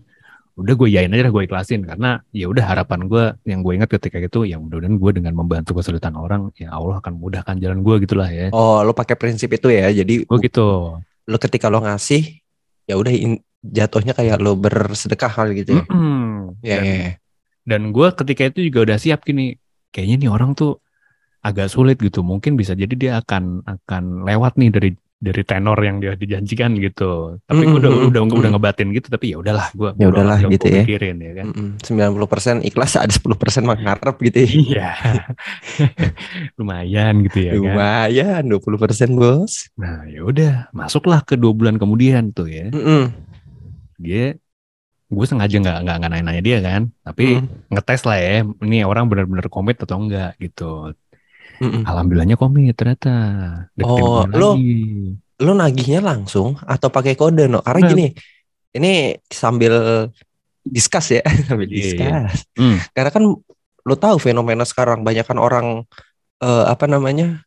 udah 0.54 0.74
gue 0.78 0.90
yain 0.94 1.10
aja 1.10 1.30
gue 1.30 1.42
ikhlasin 1.42 1.82
karena 1.82 2.22
ya 2.30 2.46
udah 2.46 2.62
harapan 2.62 3.10
gue 3.10 3.24
yang 3.44 3.66
gue 3.66 3.74
ingat 3.78 3.90
ketika 3.90 4.22
itu 4.22 4.46
yang 4.46 4.62
mudah-mudahan 4.62 4.98
gue 4.98 5.12
dengan 5.18 5.34
membantu 5.34 5.74
kesulitan 5.74 6.14
orang 6.14 6.54
ya 6.54 6.70
Allah 6.70 7.02
akan 7.02 7.18
mudahkan 7.18 7.58
jalan 7.58 7.82
gue 7.82 7.96
gitulah 8.06 8.30
ya. 8.30 8.54
Oh 8.54 8.86
lo 8.86 8.94
pakai 8.94 9.18
prinsip 9.18 9.50
itu 9.50 9.74
ya, 9.74 9.90
jadi 9.90 10.22
Gue 10.22 10.38
gitu. 10.40 11.02
lo 11.02 11.38
ketika 11.42 11.66
lo 11.68 11.82
ngasih 11.82 12.38
ya 12.86 12.94
udah 12.94 13.14
in- 13.14 13.42
jatuhnya 13.64 14.14
kayak 14.14 14.38
lo 14.40 14.54
bersedekah 14.58 15.32
kali 15.32 15.66
gitu 15.66 15.82
ya. 15.82 15.84
Mm-mm. 15.90 16.58
Ya, 16.62 16.78
dan, 16.78 16.86
ya, 16.86 16.96
ya. 16.96 17.12
dan 17.66 17.82
gue 17.92 18.08
ketika 18.14 18.44
itu 18.54 18.60
juga 18.70 18.80
udah 18.92 18.98
siap 18.98 19.26
gini. 19.26 19.58
Kayaknya 19.90 20.16
nih 20.28 20.30
orang 20.30 20.52
tuh 20.54 20.78
agak 21.42 21.72
sulit 21.72 21.98
gitu. 21.98 22.22
Mungkin 22.22 22.60
bisa 22.60 22.78
jadi 22.78 22.94
dia 22.94 23.14
akan 23.24 23.66
akan 23.66 24.28
lewat 24.28 24.60
nih 24.62 24.70
dari 24.70 24.92
dari 25.18 25.42
tenor 25.42 25.82
yang 25.82 25.98
dia 25.98 26.14
dijanjikan 26.14 26.78
gitu. 26.78 27.42
Tapi 27.50 27.66
gue 27.66 27.82
udah 27.82 27.90
Mm-mm. 27.90 28.10
udah 28.14 28.22
udah 28.30 28.38
Mm-mm. 28.38 28.54
ngebatin 28.54 28.94
gitu. 28.94 29.10
Tapi 29.10 29.34
ya 29.34 29.38
udahlah 29.42 29.68
gue 29.74 29.90
Ya 29.98 30.08
udahlah 30.14 30.38
gitu 30.46 30.66
ya. 30.70 30.86
Pikirin, 30.86 31.18
ya 31.18 31.34
kan. 31.42 31.48
Mm-mm. 31.58 31.70
90% 31.82 32.62
ikhlas 32.70 33.02
ada 33.02 33.10
10% 33.10 33.66
mengharap 33.66 34.16
gitu 34.22 34.38
ya. 34.46 34.50
Iya. 34.54 34.90
Lumayan 36.62 37.26
gitu 37.26 37.40
ya 37.50 37.52
kan. 37.58 37.74
Lumayan 37.74 38.44
20% 38.46 39.18
bos. 39.18 39.74
Nah, 39.82 40.06
ya 40.06 40.22
udah, 40.22 40.54
masuklah 40.70 41.26
ke 41.26 41.34
dua 41.34 41.58
bulan 41.58 41.82
kemudian 41.82 42.30
tuh 42.30 42.46
ya. 42.46 42.70
Mm-mm. 42.70 43.10
Dia 43.98 44.38
gue 45.08 45.26
sengaja 45.26 45.56
nggak 45.56 45.78
nggak 45.88 45.96
nggak 46.04 46.12
nanya-nanya 46.12 46.44
dia 46.44 46.58
kan, 46.60 46.82
tapi 47.00 47.40
Mm. 47.40 47.72
ngetes 47.72 48.02
lah 48.04 48.18
ya, 48.20 48.44
ini 48.44 48.84
orang 48.84 49.08
benar-benar 49.08 49.48
komit 49.48 49.80
atau 49.80 49.96
enggak 49.98 50.36
gitu. 50.38 50.92
Mm-mm. 51.64 51.88
Alhamdulillahnya 51.88 52.36
komit 52.36 52.76
ternyata. 52.76 53.14
Deketin 53.74 54.04
Oh, 54.04 54.28
lo- 54.28 54.60
lagi. 54.60 55.16
Lo 55.38 55.52
nagihnya 55.54 56.02
langsung 56.04 56.60
atau 56.60 56.90
pakai 56.92 57.16
kode 57.16 57.48
no? 57.48 57.64
Karena 57.64 57.88
Enggak. 57.88 57.94
gini, 57.96 58.08
ini 58.76 58.92
sambil 59.32 59.74
discuss 60.62 61.16
ya, 61.16 61.24
sambil 61.48 61.66
Iya, 61.66 61.72
iya. 61.72 61.80
discuss. 61.80 62.44
Hmm. 62.60 62.78
Karena 62.92 63.10
kan 63.14 63.24
lo 63.88 63.96
tahu 63.96 64.20
fenomena 64.20 64.68
sekarang 64.68 65.08
banyak 65.08 65.24
kan 65.24 65.40
orang 65.40 65.88
eh, 66.44 66.66
apa 66.68 66.84
namanya 66.86 67.47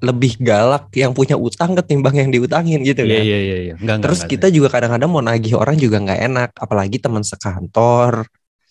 lebih 0.00 0.40
galak 0.40 0.88
yang 0.96 1.12
punya 1.12 1.36
utang 1.36 1.76
ketimbang 1.76 2.16
yang 2.16 2.30
diutangin 2.32 2.80
gitu 2.80 3.04
Iya 3.04 3.20
kan. 3.20 3.24
iya 3.24 3.38
iya 3.38 3.56
iya. 3.60 3.74
Enggak. 3.76 3.96
Terus 4.04 4.20
enggak. 4.24 4.32
kita 4.32 4.46
juga 4.48 4.68
kadang-kadang 4.72 5.10
mau 5.12 5.20
nagih 5.20 5.54
orang 5.56 5.76
juga 5.76 6.00
nggak 6.00 6.20
enak, 6.26 6.50
apalagi 6.56 6.96
teman 6.96 7.20
sekantor. 7.20 8.24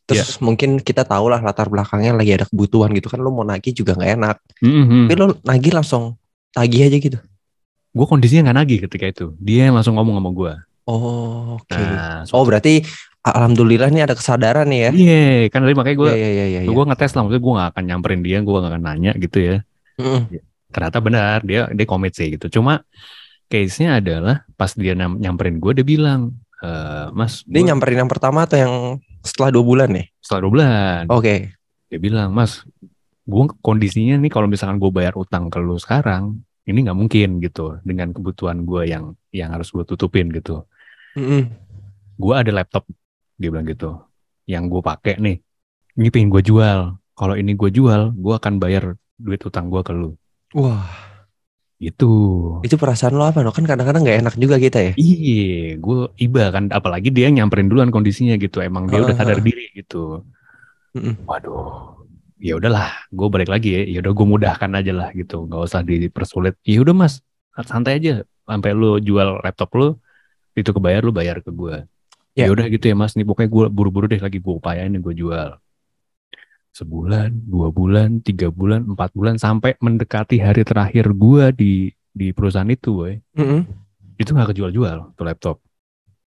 Terus 0.10 0.36
Iya. 0.36 0.42
mungkin 0.42 0.82
kita 0.82 1.06
tahu 1.06 1.30
lah 1.30 1.38
latar 1.38 1.70
belakangnya 1.70 2.18
lagi 2.18 2.34
ada 2.34 2.50
kebutuhan 2.50 2.90
gitu 2.98 3.14
kan 3.14 3.22
lo 3.22 3.30
mau 3.30 3.46
nagih 3.46 3.78
juga 3.78 3.94
nggak 3.94 4.12
enak. 4.18 4.38
Mhm. 4.66 5.06
Tapi 5.06 5.14
lo 5.16 5.26
nagih 5.46 5.72
langsung 5.78 6.18
tagih 6.50 6.90
aja 6.90 6.98
gitu. 6.98 7.18
Gue 7.94 8.06
kondisinya 8.10 8.50
nggak 8.50 8.58
nagih 8.66 8.80
ketika 8.90 9.06
itu. 9.06 9.26
Dia 9.38 9.70
yang 9.70 9.78
langsung 9.78 9.94
ngomong 10.02 10.18
sama 10.18 10.30
gue. 10.34 10.54
Oh, 10.90 11.62
oke. 11.62 11.70
Nah, 11.78 12.26
Oh, 12.34 12.42
berarti 12.42 12.82
alhamdulillah 13.22 13.94
nih 13.94 14.10
ada 14.10 14.18
kesadaran 14.18 14.66
nih 14.66 14.90
ya. 14.90 14.92
Iya, 14.92 15.22
kan 15.54 15.62
tadi 15.62 15.78
makanya 15.78 15.98
gue 16.02 16.12
iya, 16.18 16.30
iya, 16.34 16.46
iya. 16.50 16.60
iya. 16.66 16.70
gue 16.74 16.84
ngetes 16.90 17.14
lah, 17.14 17.22
maksudnya 17.22 17.44
gue 17.46 17.54
gak 17.62 17.70
akan 17.78 17.84
nyamperin 17.86 18.22
dia, 18.26 18.38
gue 18.42 18.50
gak 18.58 18.72
akan 18.74 18.82
nanya 18.82 19.12
gitu 19.14 19.38
ya. 19.38 19.56
Mm-mm. 20.02 20.49
Ternyata 20.70 20.98
benar 21.02 21.42
dia 21.42 21.66
dia 21.74 21.86
komit 21.90 22.14
sih 22.14 22.38
gitu 22.38 22.62
cuma 22.62 22.86
case-nya 23.50 23.98
adalah 23.98 24.46
pas 24.54 24.70
dia 24.78 24.94
nyam- 24.94 25.18
nyamperin 25.18 25.58
gue 25.58 25.82
dia 25.82 25.86
bilang 25.86 26.38
"Eh, 26.62 27.08
mas 27.12 27.42
Dia 27.50 27.66
gua 27.66 27.74
nyamperin 27.74 28.06
yang 28.06 28.12
pertama 28.12 28.46
atau 28.46 28.58
yang 28.60 28.74
setelah 29.26 29.50
dua 29.52 29.64
bulan 29.66 29.90
nih? 29.92 30.06
setelah 30.22 30.40
dua 30.46 30.52
bulan 30.54 31.04
Oke. 31.10 31.36
dia 31.90 32.00
bilang 32.00 32.30
mas 32.30 32.62
gue 33.26 33.44
kondisinya 33.62 34.18
nih 34.22 34.30
kalau 34.30 34.46
misalkan 34.46 34.78
gue 34.78 34.92
bayar 34.94 35.14
utang 35.18 35.50
ke 35.50 35.58
lu 35.58 35.78
sekarang 35.82 36.42
ini 36.70 36.86
nggak 36.86 36.98
mungkin 36.98 37.42
gitu 37.42 37.82
dengan 37.82 38.14
kebutuhan 38.14 38.62
gue 38.66 38.86
yang 38.86 39.18
yang 39.34 39.50
harus 39.54 39.74
gue 39.74 39.82
tutupin 39.86 40.30
gitu 40.30 40.66
Mm-mm. 41.18 41.50
gue 42.20 42.34
ada 42.36 42.52
laptop 42.54 42.86
dia 43.40 43.50
bilang 43.50 43.66
gitu 43.66 43.98
yang 44.46 44.68
gue 44.68 44.82
pakai 44.84 45.18
nih 45.18 45.38
ini 45.98 46.08
pengen 46.14 46.30
gue 46.30 46.44
jual 46.44 46.80
kalau 47.16 47.34
ini 47.34 47.56
gue 47.58 47.70
jual 47.74 48.14
gue 48.14 48.34
akan 48.38 48.60
bayar 48.60 48.94
duit 49.18 49.42
utang 49.42 49.72
gue 49.72 49.82
ke 49.82 49.94
lu 49.96 50.19
Wah, 50.58 50.90
gitu 51.78 52.10
itu 52.60 52.76
perasaan 52.76 53.16
lo 53.16 53.24
apa? 53.24 53.40
No? 53.40 53.56
Kan 53.56 53.64
kadang-kadang 53.64 54.04
nggak 54.04 54.20
enak 54.26 54.36
juga 54.36 54.60
kita 54.60 54.80
ya. 54.82 54.92
Iya, 55.00 55.80
gue 55.80 56.00
iba 56.20 56.44
kan, 56.52 56.68
apalagi 56.74 57.08
dia 57.14 57.32
nyamperin 57.32 57.72
duluan 57.72 57.88
kondisinya 57.88 58.36
gitu. 58.36 58.60
Emang 58.60 58.92
dia 58.92 59.00
udah 59.00 59.16
Heeh, 59.16 59.20
sadar 59.20 59.40
diri 59.40 59.72
gitu. 59.78 60.26
Mm-mm. 60.98 61.24
Waduh, 61.24 62.04
ya 62.42 62.58
udahlah, 62.60 63.08
gue 63.14 63.28
balik 63.32 63.48
lagi 63.54 63.70
ya. 63.78 63.82
Ya 63.88 63.98
udah 64.04 64.12
gue 64.12 64.28
mudahkan 64.28 64.72
aja 64.76 64.92
lah 64.92 65.10
gitu, 65.16 65.48
nggak 65.48 65.62
usah 65.70 65.80
dipersulit. 65.86 66.58
Ya 66.68 66.82
udah 66.84 66.96
mas, 66.98 67.24
santai 67.64 68.02
aja. 68.04 68.26
Sampai 68.50 68.74
lu 68.74 68.98
jual 69.00 69.40
laptop 69.46 69.70
lu, 69.78 69.88
itu 70.58 70.74
kebayar 70.74 71.06
lu 71.06 71.14
bayar 71.14 71.40
ke 71.46 71.54
gue. 71.54 71.86
Ya. 72.36 72.50
Ya 72.50 72.52
udah 72.52 72.66
gitu 72.68 72.92
ya 72.92 72.96
mas, 72.98 73.16
nih 73.16 73.24
pokoknya 73.24 73.50
gue 73.54 73.66
buru-buru 73.72 74.06
deh 74.12 74.20
lagi 74.20 74.42
gue 74.42 74.54
upayain 74.58 74.92
gue 74.92 75.14
jual. 75.16 75.56
Sebulan, 76.70 77.34
dua 77.46 77.70
bulan, 77.70 78.22
tiga 78.22 78.48
bulan, 78.50 78.86
empat 78.86 79.12
bulan, 79.12 79.36
sampai 79.36 79.76
mendekati 79.78 80.38
hari 80.38 80.62
terakhir 80.64 81.12
gue 81.12 81.46
di 81.52 81.74
di 82.10 82.28
perusahaan 82.32 82.68
itu, 82.68 82.90
boy. 82.96 83.14
Mm-mm. 83.36 83.62
Itu 84.16 84.32
nggak 84.32 84.54
kejual-jual 84.54 85.14
tuh 85.14 85.26
laptop. 85.26 85.58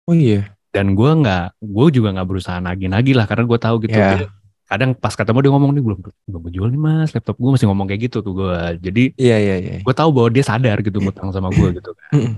Oh 0.04 0.12
iya. 0.12 0.52
dan 0.68 0.98
gue 0.98 1.06
nggak 1.06 1.62
gue 1.62 1.86
juga 1.94 2.08
nggak 2.12 2.26
berusaha 2.26 2.58
nagih-nagih 2.58 3.14
lah 3.14 3.30
karena 3.30 3.46
gue 3.46 3.58
tahu 3.62 3.78
gitu 3.86 3.94
Ya. 3.94 4.18
Dia- 4.18 4.32
kadang 4.66 4.90
pas 4.90 5.14
ketemu 5.14 5.38
dia 5.38 5.50
ngomong 5.54 5.70
nih 5.70 5.82
belum 5.86 5.98
belum 6.26 6.42
jual 6.50 6.68
nih 6.74 6.80
mas 6.82 7.14
laptop 7.14 7.38
gue 7.38 7.46
masih 7.54 7.70
ngomong 7.70 7.86
kayak 7.86 8.10
gitu 8.10 8.26
tuh 8.26 8.34
gue 8.34 8.52
jadi 8.82 9.02
Iya 9.14 9.36
iya 9.38 9.56
iya. 9.62 9.74
gue 9.86 9.94
tahu 9.94 10.10
bahwa 10.10 10.34
dia 10.34 10.42
sadar 10.42 10.82
gitu 10.82 10.98
ngutang 10.98 11.30
sama 11.30 11.54
gue 11.54 11.78
gitu 11.78 11.94
kan 11.94 12.10
Mm-mm. 12.10 12.34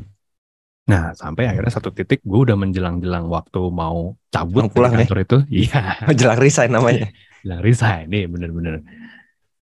nah 0.85 1.17
sampai 1.17 1.49
akhirnya 1.49 1.73
satu 1.73 1.89
titik 1.91 2.21
gue 2.23 2.39
udah 2.45 2.55
menjelang-jelang 2.55 3.25
waktu 3.27 3.61
mau 3.73 4.15
cabut 4.29 4.69
pulang 4.69 4.93
dari 4.93 5.03
ya? 5.03 5.09
kantor 5.09 5.19
itu 5.25 5.39
iya 5.65 5.83
Jelang 6.13 6.37
resign 6.39 6.71
namanya. 6.71 7.09
Bilang 7.47 7.63
resign 7.63 8.11
nih 8.11 8.27
bener-bener 8.27 8.83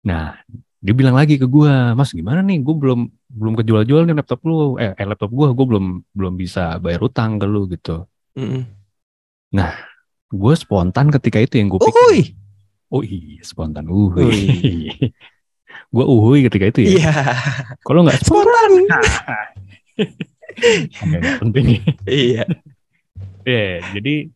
nah 0.03 0.35
dia 0.81 0.93
bilang 0.97 1.15
lagi 1.15 1.39
ke 1.39 1.47
gue 1.47 1.95
mas 1.95 2.11
gimana 2.11 2.43
nih 2.43 2.59
gue 2.59 2.75
belum 2.75 3.07
belum 3.31 3.53
kejual-jual 3.63 4.11
nih 4.11 4.15
laptop 4.19 4.43
lu 4.43 4.75
eh, 4.75 4.91
eh 4.91 5.07
laptop 5.07 5.31
gue 5.31 5.47
gue 5.55 5.65
belum 5.71 5.85
belum 6.11 6.33
bisa 6.35 6.75
bayar 6.83 7.07
utang 7.07 7.39
ke 7.39 7.47
lu 7.47 7.63
gitu 7.71 8.03
Mm-mm. 8.35 8.67
gue 10.31 10.53
spontan 10.59 11.07
ketika 11.15 11.39
itu 11.39 11.63
yang 11.63 11.71
gue 11.71 11.79
pikir 11.79 11.95
Uhuy. 11.95 12.21
Oh 12.91 13.07
iya, 13.07 13.39
spontan 13.47 13.87
uhuy. 13.87 14.27
Uhuy. 14.27 14.91
gua 15.95 16.05
uhuy 16.11 16.43
ketika 16.51 16.75
itu 16.75 16.79
ya. 16.83 16.91
Iya. 16.99 17.11
Kalau 17.87 18.03
nggak 18.03 18.19
spontan. 18.19 18.71
Nggak 21.07 21.23
penting. 21.39 21.67
Iya. 22.05 22.43
Ya, 23.41 23.81
jadi 23.97 24.29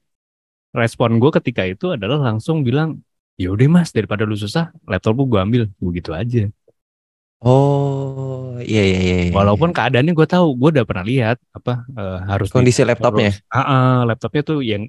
respon 0.73 1.21
gue 1.21 1.29
ketika 1.37 1.61
itu 1.61 1.93
adalah 1.93 2.17
langsung 2.17 2.65
bilang, 2.65 3.04
ya 3.35 3.51
udah 3.51 3.67
mas 3.67 3.89
daripada 3.91 4.23
lu 4.23 4.35
susah, 4.35 4.71
laptop 4.87 5.19
gue 5.19 5.39
ambil, 5.39 5.63
gue 5.67 5.91
gitu 5.99 6.11
aja. 6.15 6.47
Oh 7.45 8.57
iya 8.63 8.81
iya 8.81 8.99
iya. 8.99 9.15
iya. 9.29 9.33
Walaupun 9.35 9.75
keadaannya 9.75 10.15
gue 10.15 10.27
tahu, 10.27 10.55
gue 10.55 10.69
udah 10.79 10.85
pernah 10.87 11.05
lihat 11.05 11.37
apa 11.51 11.83
eh, 11.93 12.19
harus 12.25 12.49
kondisi 12.49 12.81
laptopnya 12.81 13.35
harus- 13.35 13.43
Ah, 13.51 13.59
ah, 13.61 13.95
laptopnya 14.07 14.41
tuh 14.41 14.59
yang 14.63 14.87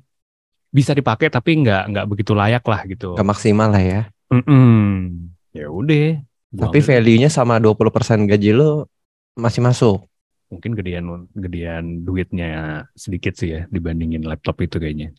bisa 0.70 0.94
dipakai 0.94 1.28
tapi 1.28 1.58
nggak 1.60 1.82
nggak 1.92 2.06
begitu 2.06 2.32
layak 2.32 2.64
lah 2.64 2.80
gitu. 2.86 3.12
nggak 3.18 3.28
maksimal 3.28 3.68
lah 3.68 3.82
ya. 3.82 4.00
Mm-mm. 4.32 5.30
Ya 5.52 5.66
udah. 5.68 6.20
Tapi 6.56 6.78
value-nya 6.80 7.28
sama 7.28 7.60
20% 7.60 8.24
gaji 8.24 8.50
lo 8.56 8.88
masih 9.36 9.60
masuk. 9.60 10.06
mungkin 10.46 10.78
gedean 10.78 11.26
gedean 11.34 12.06
duitnya 12.06 12.86
sedikit 12.94 13.34
sih 13.34 13.50
ya 13.50 13.60
dibandingin 13.66 14.22
laptop 14.22 14.62
itu 14.62 14.78
kayaknya. 14.78 15.10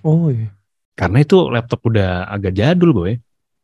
Oh 0.00 0.32
iya. 0.32 0.48
Karena 1.00 1.24
itu 1.24 1.48
laptop 1.48 1.80
udah 1.88 2.28
agak 2.28 2.52
jadul, 2.52 2.92
boy. 2.92 3.16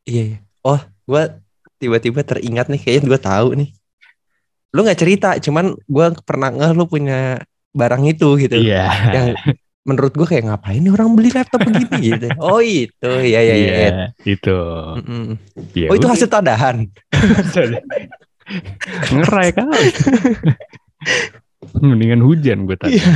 Iya. 0.09 0.23
iya. 0.33 0.38
Oh, 0.64 0.81
gua 1.05 1.37
tiba-tiba 1.76 2.25
teringat 2.25 2.73
nih, 2.73 2.81
kayaknya 2.81 3.12
gua 3.12 3.21
tahu 3.21 3.49
nih. 3.61 3.69
Lu 4.73 4.81
nggak 4.81 4.97
cerita, 4.97 5.37
cuman 5.45 5.76
gua 5.85 6.16
pernah 6.25 6.49
ngeh 6.49 6.73
lu 6.73 6.88
punya 6.88 7.45
barang 7.76 8.09
itu 8.09 8.40
gitu. 8.40 8.57
Iya. 8.57 8.88
Yang 9.12 9.26
menurut 9.85 10.16
gua 10.16 10.25
kayak 10.25 10.49
ngapain 10.49 10.81
nih 10.81 10.93
orang 10.97 11.12
beli 11.12 11.28
laptop 11.28 11.61
begini 11.61 12.16
gitu. 12.16 12.33
Oh 12.40 12.64
itu, 12.64 13.12
iya 13.21 13.45
iya 13.45 13.55
iya. 13.55 13.73
Iya, 13.76 13.93
itu. 14.25 14.57
Mm-mm. 15.05 15.37
Ya 15.76 15.93
Oh 15.93 15.97
itu 16.00 16.09
hasil 16.09 16.33
tadahan. 16.33 16.88
ngerai 19.12 19.52
kali. 19.52 19.88
Mendingan 21.83 22.23
hujan 22.23 22.64
gue 22.64 22.76
tadi. 22.78 22.97
Iya. 22.97 23.11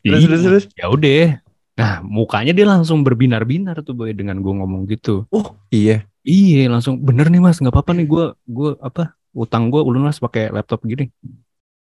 Terus, 0.00 0.20
Iya, 0.20 0.26
terus, 0.26 0.42
terus. 0.42 0.64
Ya 0.74 0.86
udah. 0.88 1.40
Nah, 1.76 1.92
mukanya 2.00 2.52
dia 2.52 2.64
langsung 2.64 3.00
berbinar-binar 3.00 3.80
tuh 3.80 3.92
boy 3.92 4.12
dengan 4.12 4.40
gue 4.40 4.52
ngomong 4.52 4.84
gitu. 4.86 5.24
Oh 5.28 5.56
iya. 5.68 6.04
Iya, 6.20 6.68
langsung 6.68 7.00
bener 7.00 7.32
nih 7.32 7.40
mas, 7.40 7.56
nggak 7.56 7.72
apa-apa 7.72 7.96
nih 7.96 8.04
gue 8.04 8.24
gue 8.44 8.70
apa 8.78 9.16
utang 9.32 9.72
gue 9.72 9.80
lunas 9.80 10.16
pakai 10.16 10.52
laptop 10.52 10.84
gini. 10.84 11.08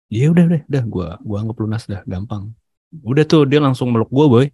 Iya 0.10 0.34
udah 0.34 0.43
udah 0.46 0.62
udah 0.65 0.84
gue 0.86 1.08
gue 1.22 1.38
anggap 1.38 1.58
lunas 1.62 1.84
dah 1.86 2.01
gampang. 2.03 2.50
Udah 3.01 3.25
tuh 3.25 3.46
dia 3.46 3.62
langsung 3.62 3.93
meluk 3.93 4.10
gue 4.10 4.25
boy. 4.25 4.46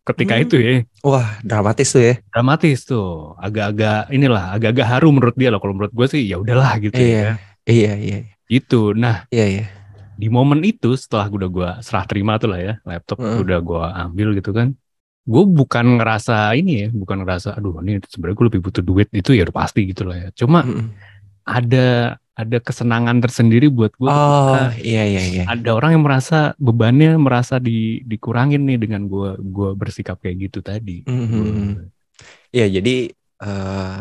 Ketika 0.00 0.34
Hmm. 0.34 0.42
itu 0.42 0.56
ya 0.58 0.70
Wah 1.02 1.38
dramatis 1.42 1.90
tuh 1.90 2.02
ya. 2.02 2.14
dramatis 2.30 2.82
tuh, 2.82 3.34
agak-agak 3.36 4.08
inilah 4.10 4.54
agak-agak 4.54 4.86
haru 4.88 5.10
menurut 5.10 5.34
dia 5.34 5.50
loh. 5.50 5.58
Kalau 5.58 5.74
menurut 5.74 5.90
gue 5.90 6.06
sih 6.06 6.22
ya 6.24 6.38
udahlah 6.38 6.78
gitu 6.78 6.94
Iya. 6.94 7.18
ya. 7.18 7.32
Iya 7.66 7.92
iya 7.98 8.18
Gitu. 8.46 8.94
Nah 8.94 9.26
iya 9.30 9.46
iya. 9.46 9.64
Di 10.20 10.28
momen 10.28 10.60
itu 10.62 10.90
setelah 11.00 11.26
udah 11.32 11.48
gue 11.56 11.68
serah 11.80 12.04
terima 12.10 12.36
tuh 12.36 12.48
lah 12.52 12.60
ya 12.60 12.74
laptop 12.84 13.16
Heeh. 13.20 13.40
udah 13.42 13.58
gue 13.68 13.82
ambil 14.04 14.28
gitu 14.38 14.50
kan 14.52 14.68
gue 15.24 15.42
bukan 15.46 15.86
ngerasa 16.00 16.52
ini 16.60 16.72
ya 16.84 16.88
bukan 16.92 17.16
ngerasa 17.24 17.48
aduh 17.56 17.80
ini 17.80 18.00
sebenarnya 18.04 18.36
gue 18.38 18.46
lebih 18.52 18.60
butuh 18.66 18.82
duit 18.84 19.08
itu 19.16 19.30
ya 19.36 19.42
udah 19.48 19.56
pasti 19.56 19.80
gitu 19.88 20.02
lah 20.08 20.16
ya 20.16 20.28
cuma 20.36 20.60
Mm-mm. 20.66 20.86
ada 21.46 21.86
ada 22.40 22.56
kesenangan 22.60 23.20
tersendiri 23.20 23.68
buat 23.68 23.92
gue 24.00 24.08
Oh 24.08 24.68
iya 24.80 25.04
iya 25.04 25.22
iya. 25.28 25.44
ada 25.44 25.70
orang 25.76 25.96
yang 25.96 26.04
merasa 26.08 26.56
bebannya 26.56 27.20
merasa 27.20 27.60
di 27.60 28.00
dikurangin 28.04 28.64
nih 28.64 28.78
dengan 28.80 29.04
gue 29.06 29.36
gue 29.40 29.70
bersikap 29.76 30.16
kayak 30.20 30.36
gitu 30.50 30.58
tadi 30.60 31.04
Mhm. 31.04 31.88
Iya 32.50 32.66
jadi 32.80 32.94
eh 33.40 33.98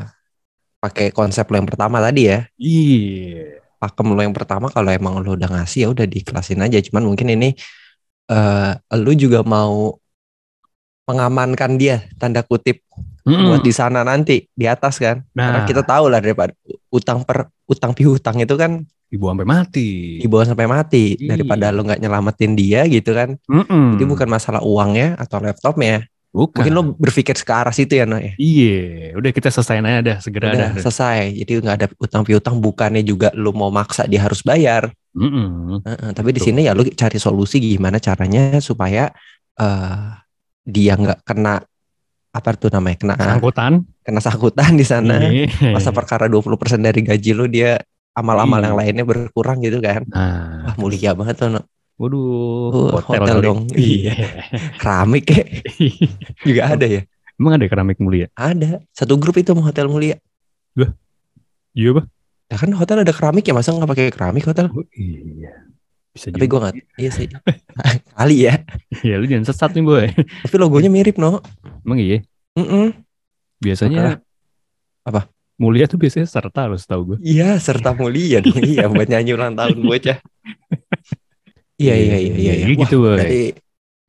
pakai 0.80 1.12
konsep 1.12 1.44
lo 1.52 1.60
yang 1.60 1.68
pertama 1.70 2.00
tadi 2.00 2.32
ya. 2.32 2.40
iya 2.58 3.60
pakem 3.80 4.12
lo 4.12 4.20
yang 4.20 4.36
pertama 4.36 4.68
kalau 4.68 4.92
emang 4.92 5.24
lo 5.24 5.34
udah 5.34 5.50
ngasih 5.50 5.80
ya 5.84 5.88
udah 5.90 6.06
diiklasin 6.06 6.60
aja 6.60 6.78
cuman 6.84 7.04
mungkin 7.08 7.28
ini 7.32 7.50
eh 8.30 8.72
lu 9.00 9.12
juga 9.16 9.42
mau 9.42 9.96
mengamankan 11.10 11.74
dia 11.76 12.06
tanda 12.22 12.46
kutip 12.46 12.86
Mm-mm. 13.26 13.50
buat 13.50 13.62
di 13.66 13.74
sana 13.74 14.06
nanti 14.06 14.46
di 14.54 14.66
atas 14.70 15.02
kan 15.02 15.26
karena 15.34 15.60
nah 15.62 15.66
kita 15.66 15.82
tahu 15.82 16.06
lah 16.08 16.22
daripada 16.22 16.54
utang 16.94 17.26
per 17.26 17.50
utang 17.66 17.98
piutang 17.98 18.38
itu 18.38 18.54
kan 18.54 18.86
ibu 19.10 19.26
sampai 19.26 19.48
mati 19.48 19.90
dibawa 20.22 20.44
sampai 20.46 20.70
mati 20.70 21.18
Iya. 21.18 21.34
daripada 21.34 21.74
lo 21.74 21.82
nggak 21.82 21.98
nyelamatin 21.98 22.54
dia 22.54 22.86
gitu 22.86 23.18
kan 23.18 23.34
Mm-mm. 23.50 23.98
jadi 23.98 24.06
bukan 24.06 24.28
masalah 24.30 24.62
uangnya 24.62 25.18
atau 25.18 25.42
laptopnya 25.42 26.06
bukan. 26.30 26.62
Mungkin 26.62 26.74
lo 26.74 26.84
berpikir 26.94 27.34
ke 27.36 27.54
arah 27.54 27.74
situ 27.74 27.98
ya 27.98 28.06
no 28.06 28.18
ya? 28.18 28.34
Iya 28.38 29.18
udah 29.18 29.32
kita 29.34 29.50
selesaiin 29.50 29.86
aja 29.86 30.02
dah 30.02 30.18
segera 30.22 30.46
udah 30.54 30.70
dah. 30.74 30.82
selesai. 30.82 31.34
Jadi 31.36 31.52
nggak 31.66 31.76
ada 31.82 31.88
utang 31.98 32.22
piutang 32.26 32.56
bukannya 32.58 33.02
juga 33.02 33.34
lo 33.34 33.50
mau 33.52 33.70
maksa 33.70 34.06
dia 34.06 34.22
harus 34.22 34.46
bayar. 34.46 34.90
Mm-mm. 35.18 35.82
Heeh, 35.82 36.10
tapi 36.14 36.30
di 36.32 36.42
sini 36.42 36.70
ya 36.70 36.78
lu 36.78 36.86
cari 36.86 37.18
solusi 37.18 37.58
gimana 37.58 37.98
caranya 37.98 38.62
supaya 38.62 39.10
eh 39.58 40.06
dia 40.64 40.94
nggak 40.94 41.26
kena 41.26 41.66
apa 42.30 42.50
tuh 42.54 42.70
namanya 42.70 42.98
kena 43.02 43.16
sangkutan. 43.18 43.74
kena 44.06 44.22
sakutan 44.22 44.72
di 44.78 44.86
sana. 44.86 45.18
Iya. 45.26 45.74
masa 45.74 45.90
perkara 45.90 46.30
20% 46.30 46.46
dari 46.78 47.02
gaji 47.02 47.32
lu 47.34 47.50
dia 47.50 47.82
amal-amal 48.14 48.62
Iya. 48.62 48.66
yang 48.70 48.76
lainnya 48.78 49.06
berkurang 49.06 49.58
gitu 49.66 49.82
kan. 49.82 50.06
Nah, 50.06 50.70
wah 50.70 50.76
mulia 50.78 51.18
banget 51.18 51.42
tuh 51.42 51.50
no. 51.50 51.66
Waduh, 52.00 52.72
Uh, 52.72 52.96
hotel, 52.98 53.22
hotel 53.22 53.38
dong. 53.44 53.60
Iya. 53.76 54.16
keramik 54.76 55.28
kayak 55.28 55.48
juga 56.48 56.62
ada 56.72 56.88
ya 56.88 57.02
Emang 57.36 57.56
ada 57.56 57.66
keramik 57.66 58.00
mulia? 58.00 58.28
ada 58.34 58.80
satu 58.90 59.16
grup 59.16 59.36
itu 59.36 59.52
mau 59.52 59.62
hotel 59.62 59.86
mulia 59.86 60.16
Iya, 61.70 61.92
Bah. 61.94 62.06
ya 62.48 62.56
kan 62.56 62.72
hotel 62.74 63.04
ada 63.04 63.12
keramik 63.12 63.44
ya 63.44 63.54
masa 63.54 63.72
nggak 63.72 63.88
pakai 63.88 64.06
keramik 64.10 64.44
hotel 64.44 64.72
Oh, 64.72 64.84
iya. 64.92 65.68
Bisa 66.10 66.32
tapi 66.32 66.48
gua 66.48 66.60
nggak 66.66 66.76
iya 66.96 67.12
sih 67.12 67.28
kali 68.18 68.36
ya 68.44 68.56
Iya, 69.00 69.16
lu 69.16 69.28
jangan 69.28 69.46
sesat 69.46 69.72
nih, 69.72 69.84
boy. 69.84 70.08
tapi 70.42 70.56
logonya 70.56 70.88
mirip 70.88 71.16
no 71.16 71.44
Emang 71.80 72.00
iya. 72.00 72.24
Mm-mm. 72.56 72.96
Biasanya 73.60 74.24
Apa? 75.04 75.28
Mulia 75.56 75.86
tuh 75.86 76.00
biasanya 76.00 76.24
serta 76.24 76.66
loh, 76.66 76.80
setahu 76.80 77.02
gue. 77.04 77.18
Iya, 77.22 77.60
serta 77.60 77.92
mulia 77.92 78.40
dong. 78.40 78.64
iya, 78.64 78.88
buat 78.88 79.04
nyanyi 79.06 79.36
ulang 79.36 79.60
tahun 79.60 79.84
bocah. 79.84 80.16
Iya, 81.80 81.96
iya, 81.96 82.18
iya, 82.20 82.34
iya. 82.36 82.36
iya. 82.36 82.54
Iya, 82.54 82.66
Wah, 82.76 82.80
gitu, 82.86 82.96
boy. 83.00 83.16
berarti 83.16 83.44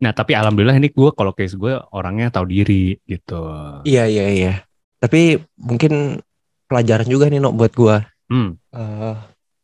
Nah, 0.00 0.16
tapi 0.16 0.32
alhamdulillah 0.32 0.80
ini 0.80 0.88
gue 0.88 1.12
kalau 1.12 1.36
case 1.36 1.60
gue 1.60 1.76
orangnya 1.92 2.32
tahu 2.32 2.48
diri 2.48 2.96
gitu. 3.04 3.36
iya, 3.84 4.08
iya, 4.08 4.26
iya. 4.32 4.52
Tapi 4.96 5.36
mungkin 5.60 6.24
pelajaran 6.64 7.04
juga 7.04 7.28
nih, 7.28 7.40
Nok, 7.40 7.54
buat 7.56 7.72
gua. 7.76 7.96
Hmm. 8.32 8.56
Eh, 8.72 9.14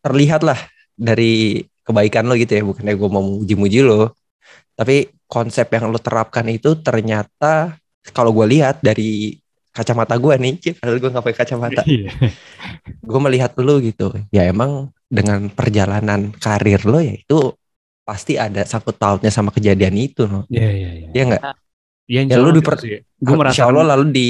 terlihat 0.05 0.45
lah 0.45 0.61
dari 0.93 1.65
kebaikan 1.87 2.29
lo 2.29 2.37
gitu 2.37 2.53
ya, 2.53 2.63
bukannya 2.65 2.95
gua 3.01 3.09
mau 3.09 3.25
muji-muji 3.25 3.81
lo. 3.81 4.13
Tapi 4.77 5.09
konsep 5.25 5.73
yang 5.73 5.89
lo 5.89 5.97
terapkan 5.97 6.45
itu 6.53 6.77
ternyata 6.85 7.81
kalau 8.13 8.33
gua 8.37 8.45
lihat 8.45 8.85
dari 8.85 9.41
kacamata 9.73 10.21
gua 10.21 10.37
nih, 10.37 10.57
padahal 10.81 11.01
gua 11.01 11.11
nggak 11.17 11.25
pakai 11.31 11.39
kacamata. 11.47 11.81
Iya. 11.89 12.13
gue 12.87 13.21
melihat 13.23 13.55
lu 13.63 13.79
gitu 13.83 14.15
ya 14.35 14.47
emang 14.47 14.91
dengan 15.07 15.47
perjalanan 15.51 16.35
karir 16.39 16.83
lo 16.87 16.99
ya 16.99 17.15
itu 17.15 17.55
pasti 18.07 18.39
ada 18.39 18.63
sangkut 18.63 18.95
pautnya 18.95 19.29
sama 19.29 19.51
kejadian 19.51 19.99
itu 19.99 20.25
no. 20.25 20.47
Iya, 20.47 20.71
iya, 20.71 20.91
iya. 20.97 21.09
ya 21.13 21.23
enggak 21.27 21.43
Ya, 22.07 22.23
Ya, 22.23 22.39
lu 22.39 22.55
diper- 22.55 22.79
gue 23.19 23.35
merasa 23.35 23.59
Insya 23.59 23.67
Allah 23.67 23.83
lalu 23.91 24.15
di 24.15 24.27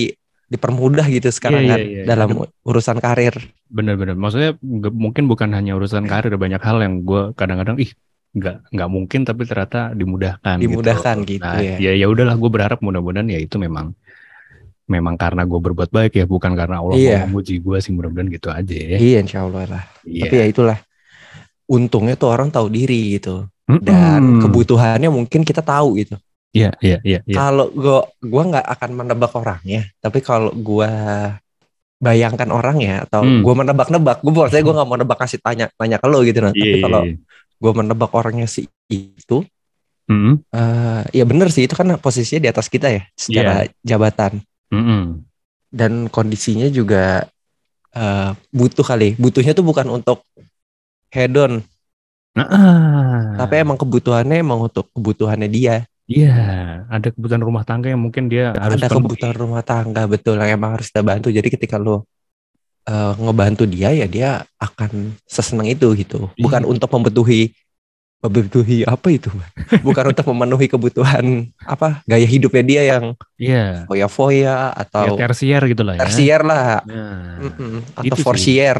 dipermudah 0.49 1.05
gitu 1.13 1.29
sekarang 1.29 1.61
Iya, 1.61 1.71
kan 1.71 1.79
iya, 1.79 1.89
iya. 1.93 2.03
dalam 2.09 2.29
urusan 2.65 2.97
karir 2.97 3.37
bener-bener. 3.69 4.17
Maksudnya 4.17 4.57
mungkin 4.89 5.29
bukan 5.29 5.53
hanya 5.53 5.77
urusan 5.77 6.09
karir, 6.09 6.33
banyak 6.33 6.57
hal 6.57 6.81
yang 6.81 7.05
gue 7.05 7.37
kadang-kadang 7.37 7.77
ih 7.77 7.93
nggak 8.33 8.73
nggak 8.73 8.89
mungkin 8.89 9.21
tapi 9.23 9.45
ternyata 9.45 9.93
dimudahkan. 9.93 10.57
Dimudahkan 10.57 11.17
gitu 11.29 11.45
Nah, 11.45 11.61
ya. 11.61 11.77
ya 11.77 11.93
ya 11.93 12.07
udahlah 12.09 12.33
gue 12.33 12.49
berharap 12.49 12.81
mudah-mudahan 12.81 13.29
ya 13.29 13.37
itu 13.39 13.61
memang 13.61 13.93
memang 14.87 15.19
karena 15.19 15.43
gue 15.43 15.59
berbuat 15.59 15.91
baik 15.91 16.15
ya 16.15 16.25
bukan 16.25 16.55
karena 16.55 16.79
Allah 16.79 16.95
Iya. 16.95 17.27
mau 17.27 17.37
memuji 17.37 17.59
gue 17.59 17.77
sih 17.77 17.91
mudah-mudahan 17.91 18.29
gitu 18.31 18.49
aja 18.49 18.73
ya. 18.73 18.97
iya 18.97 19.19
insya 19.19 19.43
Allah 19.43 19.67
lah 19.67 19.85
Iya. 20.01 20.23
tapi 20.31 20.35
ya 20.39 20.47
itulah 20.47 20.79
untungnya 21.67 22.15
tuh 22.15 22.31
orang 22.31 22.49
tahu 22.49 22.71
diri 22.71 23.19
gitu 23.19 23.51
Dan 23.67 24.39
kebutuhannya 24.39 25.11
mungkin 25.11 25.43
kita 25.43 25.59
tahu 25.59 25.99
gitu 25.99 26.15
Iya 26.55 26.73
iya 26.81 26.97
iya. 27.05 27.21
iya. 27.27 27.35
kalau 27.37 27.69
gua 27.75 28.07
gua 28.23 28.43
nggak 28.49 28.67
akan 28.79 28.91
menebak 28.95 29.33
orangnya 29.35 29.91
tapi 29.99 30.23
kalau 30.23 30.55
gua 30.55 30.89
bayangkan 31.97 32.49
orangnya 32.49 33.05
atau 33.05 33.27
Hmm. 33.27 33.43
gua 33.43 33.55
menebak-nebak 33.61 34.23
gue 34.23 34.33
maksudnya 34.33 34.65
gua 34.65 34.75
nggak 34.81 34.89
mau 34.89 34.97
nebak 34.97 35.19
kasih 35.19 35.41
tanya 35.43 35.67
tanya 35.75 35.99
ke 35.99 36.07
lo 36.09 36.23
gitu 36.23 36.39
nah 36.41 36.53
Iya, 36.55 36.63
tapi 36.63 36.77
iya, 36.79 36.85
kalau 36.87 37.03
iya. 37.05 37.15
gue 37.57 37.73
menebak 37.73 38.11
orangnya 38.13 38.47
si 38.47 38.69
itu 38.89 39.45
Mm-mm. 40.07 40.39
eh 40.55 41.03
ya 41.11 41.25
bener 41.27 41.51
sih 41.51 41.67
itu 41.67 41.75
kan 41.75 41.89
posisinya 41.99 42.41
di 42.47 42.49
atas 42.53 42.71
kita 42.71 42.89
ya 42.93 43.03
secara 43.19 43.67
jabatan 43.83 44.39
Mm-mm. 44.71 45.27
dan 45.75 46.07
kondisinya 46.13 46.71
juga 46.71 47.27
eh 47.91 48.31
butuh 48.55 48.85
kali 48.87 49.17
butuhnya 49.19 49.57
tuh 49.57 49.65
bukan 49.67 49.89
untuk 49.91 50.23
hedon 51.11 51.65
Nah, 52.37 52.47
ah. 52.47 53.21
tapi 53.39 53.55
emang 53.59 53.75
kebutuhannya 53.75 54.37
emang 54.37 54.61
untuk 54.63 54.87
kebutuhannya 54.93 55.49
dia 55.49 55.89
Iya, 56.07 56.37
ada 56.87 57.09
kebutuhan 57.09 57.41
rumah 57.41 57.65
tangga 57.65 57.89
yang 57.89 57.99
mungkin 57.99 58.29
dia 58.29 58.55
harus 58.55 58.79
ada 58.79 58.87
penuhi. 58.87 59.11
kebutuhan 59.11 59.35
rumah 59.35 59.63
tangga 59.63 60.07
betul 60.07 60.37
yang 60.37 60.55
emang 60.55 60.77
harus 60.77 60.87
kita 60.87 61.03
bantu 61.03 61.29
jadi 61.29 61.49
ketika 61.49 61.77
lo 61.77 62.07
eh, 62.85 63.13
ngebantu 63.17 63.65
dia 63.65 63.91
ya 63.91 64.07
dia 64.07 64.31
akan 64.57 65.19
sesenang 65.25 65.67
itu 65.67 65.91
gitu 65.97 66.31
bukan 66.37 66.63
Iya. 66.63 66.69
untuk 66.69 66.87
membutuhi 66.89 67.51
membutuhi 68.17 68.83
apa 68.83 69.09
itu 69.09 69.29
bukan 69.87 70.05
untuk 70.11 70.25
memenuhi 70.27 70.67
kebutuhan 70.67 71.25
apa 71.59 72.01
gaya 72.05 72.25
hidupnya 72.25 72.63
dia 72.63 72.83
yang 72.89 73.05
Iya. 73.37 73.85
foya-foya 73.85 74.47
Ya, 74.47 74.57
atau 74.79 75.17
tersier 75.17 75.63
gitu 75.67 75.83
lah 75.83 75.95
ya. 75.95 76.01
tersier 76.01 76.41
lah 76.41 76.87
Nah, 76.87 77.43
Mm-mm. 77.43 77.83
itu 78.01 78.15
atau 78.15 78.17
sih. 78.17 78.23
forsier 78.23 78.79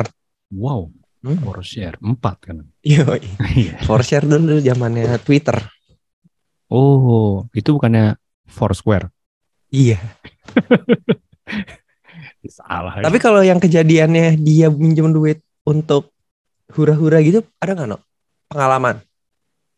wow, 0.49 0.87
Hmm. 1.27 1.43
tersier 1.43 1.99
empat 1.99 2.37
kan. 2.41 2.57
Yoi. 2.81 3.21
Iya. 3.59 3.83
forsier 3.83 4.23
dulu 4.23 4.59
zamannya 4.59 5.19
Twitter 5.19 5.59
oh, 6.67 7.47
itu 7.51 7.73
bukannya 7.73 8.15
Foursquare? 8.47 9.11
iya 9.69 9.99
Salah. 12.47 13.03
tapi 13.03 13.19
kalau 13.19 13.43
yang 13.43 13.59
kejadiannya 13.59 14.39
dia 14.39 14.71
minjem 14.71 15.11
duit 15.11 15.43
untuk 15.67 16.15
hura-hura 16.71 17.19
gitu 17.19 17.43
ada 17.59 17.75
nggak 17.75 17.89
no 17.91 17.99
pengalaman 18.47 19.03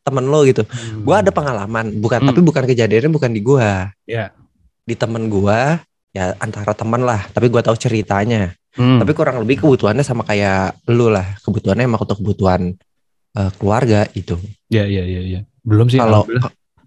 temen 0.05 0.25
lo 0.29 0.45
gitu 0.45 0.61
Hmm. 0.65 1.01
gua 1.01 1.25
ada 1.25 1.33
pengalaman 1.33 1.97
bukan 1.97 2.21
Hmm. 2.21 2.29
tapi 2.29 2.41
bukan 2.45 2.65
kejadiannya 2.65 3.09
bukan 3.09 3.31
di 3.33 3.41
gua 3.41 3.89
Iya. 4.05 4.37
di 4.85 4.93
temen 4.93 5.29
gua 5.29 5.81
ya 6.13 6.37
antara 6.37 6.73
teman 6.73 7.01
lah 7.01 7.25
tapi 7.33 7.49
gua 7.49 7.65
tahu 7.65 7.75
ceritanya 7.75 8.53
Hmm. 8.79 9.03
tapi 9.03 9.11
kurang 9.11 9.43
lebih 9.43 9.59
kebutuhannya 9.59 10.01
sama 10.01 10.23
kayak 10.23 10.79
lu 10.87 11.11
lah 11.11 11.35
kebutuhannya 11.43 11.85
emang 11.85 11.99
untuk 11.99 12.23
kebutuhan 12.23 12.79
eh, 13.35 13.51
keluarga 13.59 14.07
itu 14.12 14.38
Ya, 14.69 14.87
ya, 14.87 15.03
ya, 15.03 15.21
ya. 15.21 15.41
Belum 15.61 15.91
sih. 15.91 15.99
kalau 15.99 16.23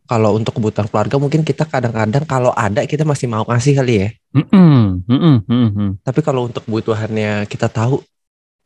kalau 0.07 0.35
untuk 0.35 0.55
kebutuhan 0.55 0.87
keluarga 0.87 1.15
mungkin 1.17 1.41
kita 1.41 1.63
kadang-kadang 1.63 2.23
kalau 2.23 2.51
ada 2.51 2.83
kita 2.83 3.03
masih 3.03 3.27
mau 3.27 3.43
ngasih 3.43 3.75
kali 3.75 3.93
ya 3.97 4.09
Mm-mm, 4.31 5.03
mm-mm, 5.03 5.35
mm-mm. 5.43 5.89
tapi 5.99 6.19
kalau 6.19 6.47
untuk 6.47 6.63
kebutuhannya 6.63 7.43
kita 7.45 7.67
tahu 7.67 7.99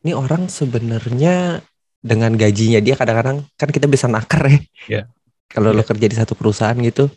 ini 0.00 0.14
orang 0.14 0.46
sebenarnya 0.46 1.66
dengan 1.98 2.30
gajinya 2.32 2.78
dia 2.78 2.94
kadang-kadang 2.94 3.42
kan 3.52 3.66
kita 3.66 3.86
bisa 3.86 4.06
naker 4.06 4.42
ya. 4.46 4.58
Iya. 4.86 5.02
Kalau 5.46 5.74
lo 5.74 5.82
Iya. 5.82 5.88
kerja 5.90 6.06
di 6.06 6.14
satu 6.14 6.38
perusahaan 6.38 6.78
gitu 6.78 7.10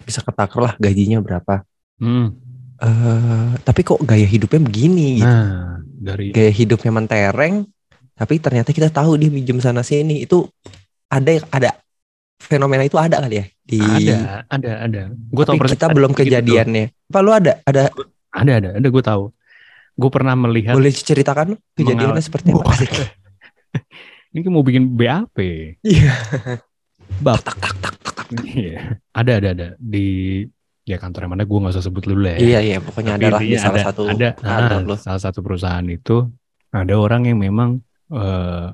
bisa 0.00 0.24
ketaker 0.24 0.56
lah 0.58 0.72
gajinya 0.76 1.20
berapa. 1.20 1.68
Hmm. 2.00 2.32
Eh 2.78 3.50
tapi 3.66 3.80
kok 3.82 3.98
gaya 4.06 4.26
hidupnya 4.26 4.60
begini 4.62 5.18
gitu. 5.18 5.26
Nah, 5.26 5.82
dari 5.82 6.30
Gaya 6.30 6.52
hidupnya 6.54 6.92
mentereng 6.94 7.66
tapi 8.14 8.38
ternyata 8.42 8.70
kita 8.74 8.90
tahu 8.90 9.18
dia 9.18 9.30
minjem 9.30 9.58
sana 9.62 9.82
sini 9.82 10.26
itu 10.26 10.46
ada 11.10 11.38
ada 11.50 11.70
fenomena 12.38 12.86
itu 12.86 12.98
ada 12.98 13.18
kali 13.22 13.42
ya 13.42 13.46
di 13.68 13.78
ada, 13.84 14.48
ada, 14.48 14.70
ada. 14.88 15.02
Gue 15.12 15.44
tapi 15.44 15.60
kita 15.60 15.92
belum 15.92 16.16
kejadiannya. 16.16 17.12
Apa 17.12 17.18
lu 17.20 17.30
ada 17.36 17.60
ada 17.68 17.92
Ada, 18.32 18.52
ada, 18.60 18.68
ada. 18.80 18.86
Gue 18.88 19.04
tahu. 19.04 19.28
Gue 19.98 20.10
pernah 20.14 20.32
melihat. 20.38 20.72
boleh 20.78 20.94
diceritakan 20.94 21.58
kejadiannya 21.74 22.16
Mengal- 22.16 22.24
seperti 22.24 22.54
apa? 22.54 22.70
Asik. 22.70 22.90
Ini 24.32 24.46
mau 24.48 24.62
bikin 24.62 24.88
BAP. 24.94 25.36
Iya. 25.82 26.12
Bab. 27.18 27.40
Tak 27.42 27.56
tak 27.58 27.74
tak 27.82 27.94
tak 28.00 28.12
tak. 28.14 28.26
Iya. 28.44 29.00
Ada, 29.12 29.32
ada, 29.42 29.48
ada 29.56 29.68
di 29.80 30.06
ya 30.88 30.96
kantor 30.96 31.28
yang 31.28 31.32
mana 31.36 31.44
gue 31.44 31.58
nggak 31.60 31.74
usah 31.76 31.84
sebut 31.84 32.02
dulu 32.08 32.20
lah 32.24 32.32
ya. 32.34 32.38
Iya 32.40 32.58
iya 32.64 32.78
pokoknya 32.80 33.12
Tapi 33.14 33.24
ada 33.24 33.28
lah 33.36 33.40
di 33.44 33.48
salah 33.60 33.76
ada, 33.76 33.86
satu 33.92 34.02
ada 34.08 34.28
ah, 34.42 34.80
lo. 34.80 34.94
salah 34.96 35.20
satu 35.20 35.38
perusahaan 35.44 35.84
itu 35.84 36.16
ada 36.72 36.94
orang 36.96 37.28
yang 37.28 37.38
memang 37.38 37.84
eh, 38.08 38.66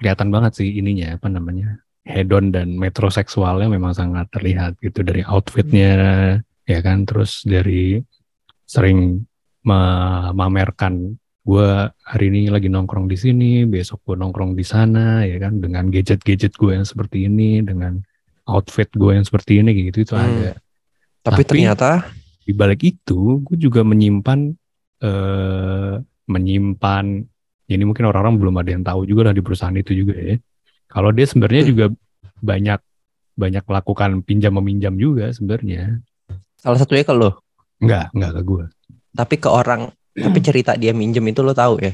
kelihatan 0.00 0.28
banget 0.32 0.52
sih 0.56 0.80
ininya 0.80 1.20
apa 1.20 1.28
namanya 1.28 1.76
hedon 2.08 2.48
dan 2.48 2.72
metroseksualnya 2.80 3.68
memang 3.68 3.92
sangat 3.92 4.32
terlihat 4.32 4.80
gitu 4.80 5.04
dari 5.04 5.20
outfitnya 5.28 5.92
ya 6.64 6.78
kan 6.80 7.04
terus 7.04 7.44
dari 7.44 8.00
sering 8.64 9.20
memamerkan 9.64 11.16
gue 11.44 11.68
hari 12.04 12.24
ini 12.28 12.52
lagi 12.52 12.68
nongkrong 12.68 13.08
di 13.08 13.16
sini 13.16 13.50
besok 13.64 14.04
gue 14.04 14.16
nongkrong 14.20 14.52
di 14.52 14.64
sana 14.64 15.24
ya 15.24 15.40
kan 15.40 15.60
dengan 15.60 15.88
gadget-gadget 15.88 16.52
gue 16.56 16.76
yang 16.76 16.84
seperti 16.84 17.24
ini 17.24 17.64
dengan 17.64 17.96
outfit 18.44 18.88
gue 18.92 19.16
yang 19.16 19.24
seperti 19.24 19.60
ini 19.64 19.88
gitu 19.88 20.04
itu 20.04 20.12
Hmm. 20.12 20.28
ada 20.28 20.50
Tapi, 21.28 21.36
Tapi- 21.38 21.48
ternyata 21.60 21.90
di 22.42 22.52
balik 22.52 22.80
itu 22.82 23.44
gue 23.44 23.56
juga 23.56 23.84
menyimpan 23.84 24.56
eh 24.98 25.94
menyimpan 26.26 27.04
ini 27.66 27.82
mungkin 27.84 28.04
orang-orang 28.04 28.34
belum 28.36 28.54
ada 28.56 28.70
yang 28.70 28.82
tahu 28.82 29.04
juga 29.04 29.28
lah 29.28 29.34
di 29.34 29.40
perusahaan 29.40 29.72
itu 29.74 29.92
juga 29.94 30.16
ya 30.16 30.36
kalau 30.86 31.08
dia 31.10 31.24
sebenarnya 31.24 31.62
Hmm. 31.62 31.70
juga 31.70 31.84
banyak 32.40 32.80
banyak 33.34 33.62
melakukan 33.62 34.10
pinjam 34.22 34.52
meminjam 34.54 34.94
juga 34.94 35.30
sebenarnya 35.30 36.00
salah 36.56 36.74
satunya 36.76 37.04
ke 37.04 37.12
lo. 37.12 37.38
nggak 37.78 38.10
nggak 38.10 38.32
ke 38.32 38.42
gue 38.42 38.64
Tapi 39.10 39.34
ke 39.36 39.48
orang 39.48 39.80
tapi 40.12 40.38
cerita 40.40 40.74
dia 40.74 40.90
minjem 40.90 41.22
itu 41.24 41.40
lo 41.40 41.52
tahu 41.52 41.78
ya. 41.78 41.92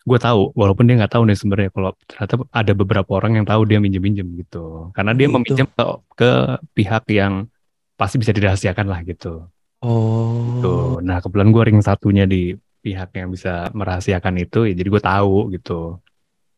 gue 0.00 0.18
tahu 0.20 0.52
walaupun 0.52 0.84
dia 0.84 0.94
nggak 0.96 1.10
tahu 1.10 1.24
nih 1.24 1.34
sebenarnya 1.34 1.70
kalau 1.70 1.90
ternyata 2.04 2.34
ada 2.52 2.72
beberapa 2.72 3.10
orang 3.10 3.32
yang 3.34 3.46
tahu 3.48 3.64
dia 3.64 3.80
minjem 3.80 3.98
minjem 4.00 4.28
gitu 4.36 4.92
karena 4.92 5.10
dia 5.10 5.26
Gitu. 5.26 5.34
meminjam 5.34 5.66
ke, 5.66 5.84
ke 6.14 6.30
pihak 6.72 7.04
yang 7.10 7.48
pasti 7.94 8.18
bisa 8.18 8.34
dirahasiakan 8.34 8.86
lah 8.86 9.00
gitu 9.02 9.46
Oh. 9.84 10.64
Tuh. 10.64 11.04
Nah, 11.04 11.20
kebetulan 11.20 11.52
gue 11.52 11.62
ring 11.68 11.80
satunya 11.84 12.24
di 12.24 12.56
pihak 12.80 13.12
yang 13.20 13.28
bisa 13.28 13.68
merahasiakan 13.76 14.40
itu, 14.40 14.64
ya 14.64 14.72
jadi 14.72 14.88
gue 14.88 15.02
tahu 15.04 15.52
gitu. 15.52 16.00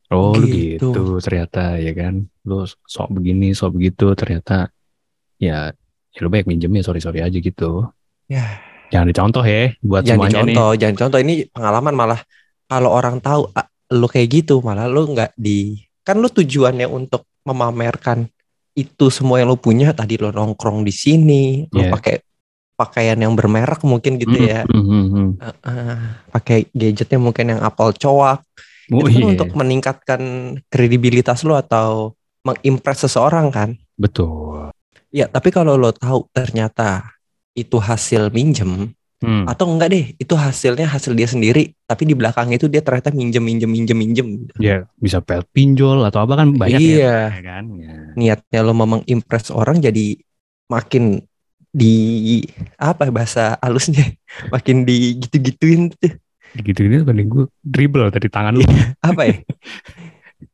Oh, 0.07 0.31
lu 0.38 0.46
Gitu. 0.46 0.94
gitu 0.94 1.03
ternyata 1.18 1.75
ya 1.83 1.90
kan. 1.90 2.22
Lu 2.46 2.62
sok 2.87 3.11
begini, 3.11 3.51
sok 3.51 3.75
begitu 3.83 4.14
ternyata 4.14 4.70
ya 5.42 5.75
ya 6.14 6.18
lu 6.22 6.31
banyak 6.31 6.46
minjem 6.46 6.70
ya 6.70 6.87
sorry-sorry 6.87 7.18
aja 7.18 7.35
gitu. 7.35 7.90
Ya. 8.31 8.62
Jangan 8.94 9.11
dicontoh 9.11 9.42
ya 9.42 9.75
buat 9.83 10.07
Jangan 10.07 10.31
semuanya 10.31 10.38
nih. 10.46 10.55
dicontoh, 10.55 10.70
jangan 10.79 10.96
contoh 11.03 11.18
ini 11.18 11.35
pengalaman 11.51 11.94
malah 11.99 12.20
kalau 12.70 12.90
orang 12.94 13.18
tahu 13.18 13.51
ah, 13.59 13.66
lo 13.90 14.07
kayak 14.07 14.31
gitu 14.31 14.62
malah 14.62 14.87
lo 14.87 15.03
nggak 15.03 15.35
di 15.35 15.83
kan 16.07 16.22
lo 16.22 16.31
tujuannya 16.31 16.87
untuk 16.87 17.27
memamerkan 17.42 18.31
itu 18.77 19.09
semua 19.09 19.41
yang 19.41 19.49
lo 19.51 19.57
punya 19.57 19.97
tadi 19.97 20.21
lo 20.21 20.29
nongkrong 20.31 20.85
di 20.85 20.93
sini 20.93 21.65
lo 21.73 21.81
Iya. 21.81 21.91
pakai 21.97 22.17
pakaian 22.77 23.17
yang 23.17 23.33
bermerek 23.33 23.81
mungkin 23.83 24.21
gitu 24.21 24.37
Hmm, 24.37 24.47
ya 24.47 24.61
hmm, 24.69 24.85
hmm, 24.85 25.07
hmm. 25.09 25.29
Eh, 25.37 25.57
eh, 25.65 25.97
pakai 26.29 26.59
gadgetnya 26.73 27.19
mungkin 27.21 27.57
yang 27.57 27.61
Apple 27.65 27.97
coak 27.97 28.41
Oh 28.87 29.03
itu 29.03 29.11
kan 29.11 29.19
iya, 29.19 29.27
untuk 29.35 29.51
meningkatkan 29.57 30.21
kredibilitas 30.71 31.43
lo 31.43 31.57
atau 31.59 32.15
mengimpress 32.47 33.09
seseorang 33.09 33.51
kan 33.51 33.75
betul. 33.97 34.71
ya 35.11 35.27
tapi 35.27 35.51
kalau 35.51 35.75
lo 35.75 35.91
tahu 35.91 36.29
ternyata 36.31 37.03
itu 37.53 37.81
hasil 37.81 38.29
minjem 38.31 38.93
Hmm. 39.16 39.48
atau 39.48 39.64
enggak 39.72 39.88
deh 39.88 40.05
itu 40.14 40.35
hasilnya 40.37 40.85
hasil 40.87 41.16
dia 41.16 41.24
sendiri 41.24 41.72
tapi 41.83 42.05
di 42.05 42.12
belakang 42.12 42.52
itu 42.52 42.68
dia 42.68 42.85
ternyata 42.85 43.09
minjem 43.11 43.40
minjem 43.40 43.64
minjem 43.64 43.96
minjem 43.96 44.26
Ya 44.61 44.85
bisa 44.94 45.24
pel 45.24 45.40
pinjol 45.46 46.05
atau 46.05 46.20
apa 46.20 46.37
kan 46.37 46.52
banyak 46.52 46.76
Iya. 46.76 47.00
ya, 47.00 47.16
ya 47.33 47.42
kan. 47.42 47.64
Ya. 47.81 47.94
niatnya 48.12 48.61
lo 48.61 48.76
mau 48.76 48.85
mengimpress 48.87 49.48
orang 49.48 49.81
jadi 49.81 50.20
makin 50.68 51.24
di 51.66 52.44
apa 52.76 53.09
bahasa 53.09 53.57
halusnya 53.59 54.05
makin 54.55 54.85
di 54.85 55.16
gitu-gituin 55.16 55.88
tuh 55.90 56.12
Gitu 56.57 56.85
ini 56.85 57.00
banding 57.00 57.29
gue 57.29 57.44
dribble 57.61 58.09
dari 58.09 58.29
tangan 58.29 58.52
lu. 58.52 58.64
apa 59.00 59.22
ya 59.24 59.37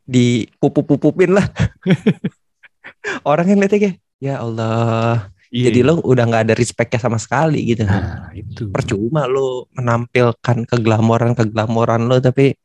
di 0.04 0.46
pupup-pupupin 0.56 1.34
lah 1.34 1.46
orang 3.26 3.46
yang 3.48 3.58
lihatnya 3.58 3.80
kayak 3.80 3.96
ya 4.18 4.38
Allah 4.38 5.31
Iya. 5.52 5.68
jadi 5.68 5.80
lo 5.84 6.00
udah 6.00 6.24
nggak 6.24 6.42
ada 6.48 6.54
respectnya 6.56 6.96
sama 6.96 7.20
sekali 7.20 7.60
gitu 7.68 7.84
Nah, 7.84 8.32
itu. 8.32 8.72
percuma 8.72 9.28
lo 9.28 9.68
menampilkan 9.72 10.64
keglamoran 10.64 11.36
keglamoran 11.36 12.08
lo 12.08 12.18
tapi 12.18 12.56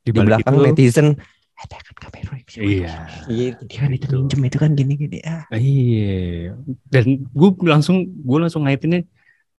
di 0.00 0.10
balik 0.12 0.44
belakang 0.44 0.54
itu- 0.54 0.64
netizen 0.68 1.08
ada 1.56 1.76
kan 1.76 1.96
kamera 1.98 2.32
Iya. 2.56 2.94
gitu 3.24 3.62
dia 3.64 3.78
kan 3.78 3.90
itu 3.90 4.04
Gitu. 4.04 4.16
minjem 4.20 4.40
itu 4.44 4.56
kan 4.56 4.70
gini 4.72 4.92
gini 4.96 5.18
ah 5.24 5.44
Iya, 5.50 6.56
dan 6.86 7.04
gue 7.24 7.50
langsung 7.64 8.04
gue 8.04 8.38
langsung 8.38 8.64
ngaitinnya 8.64 9.04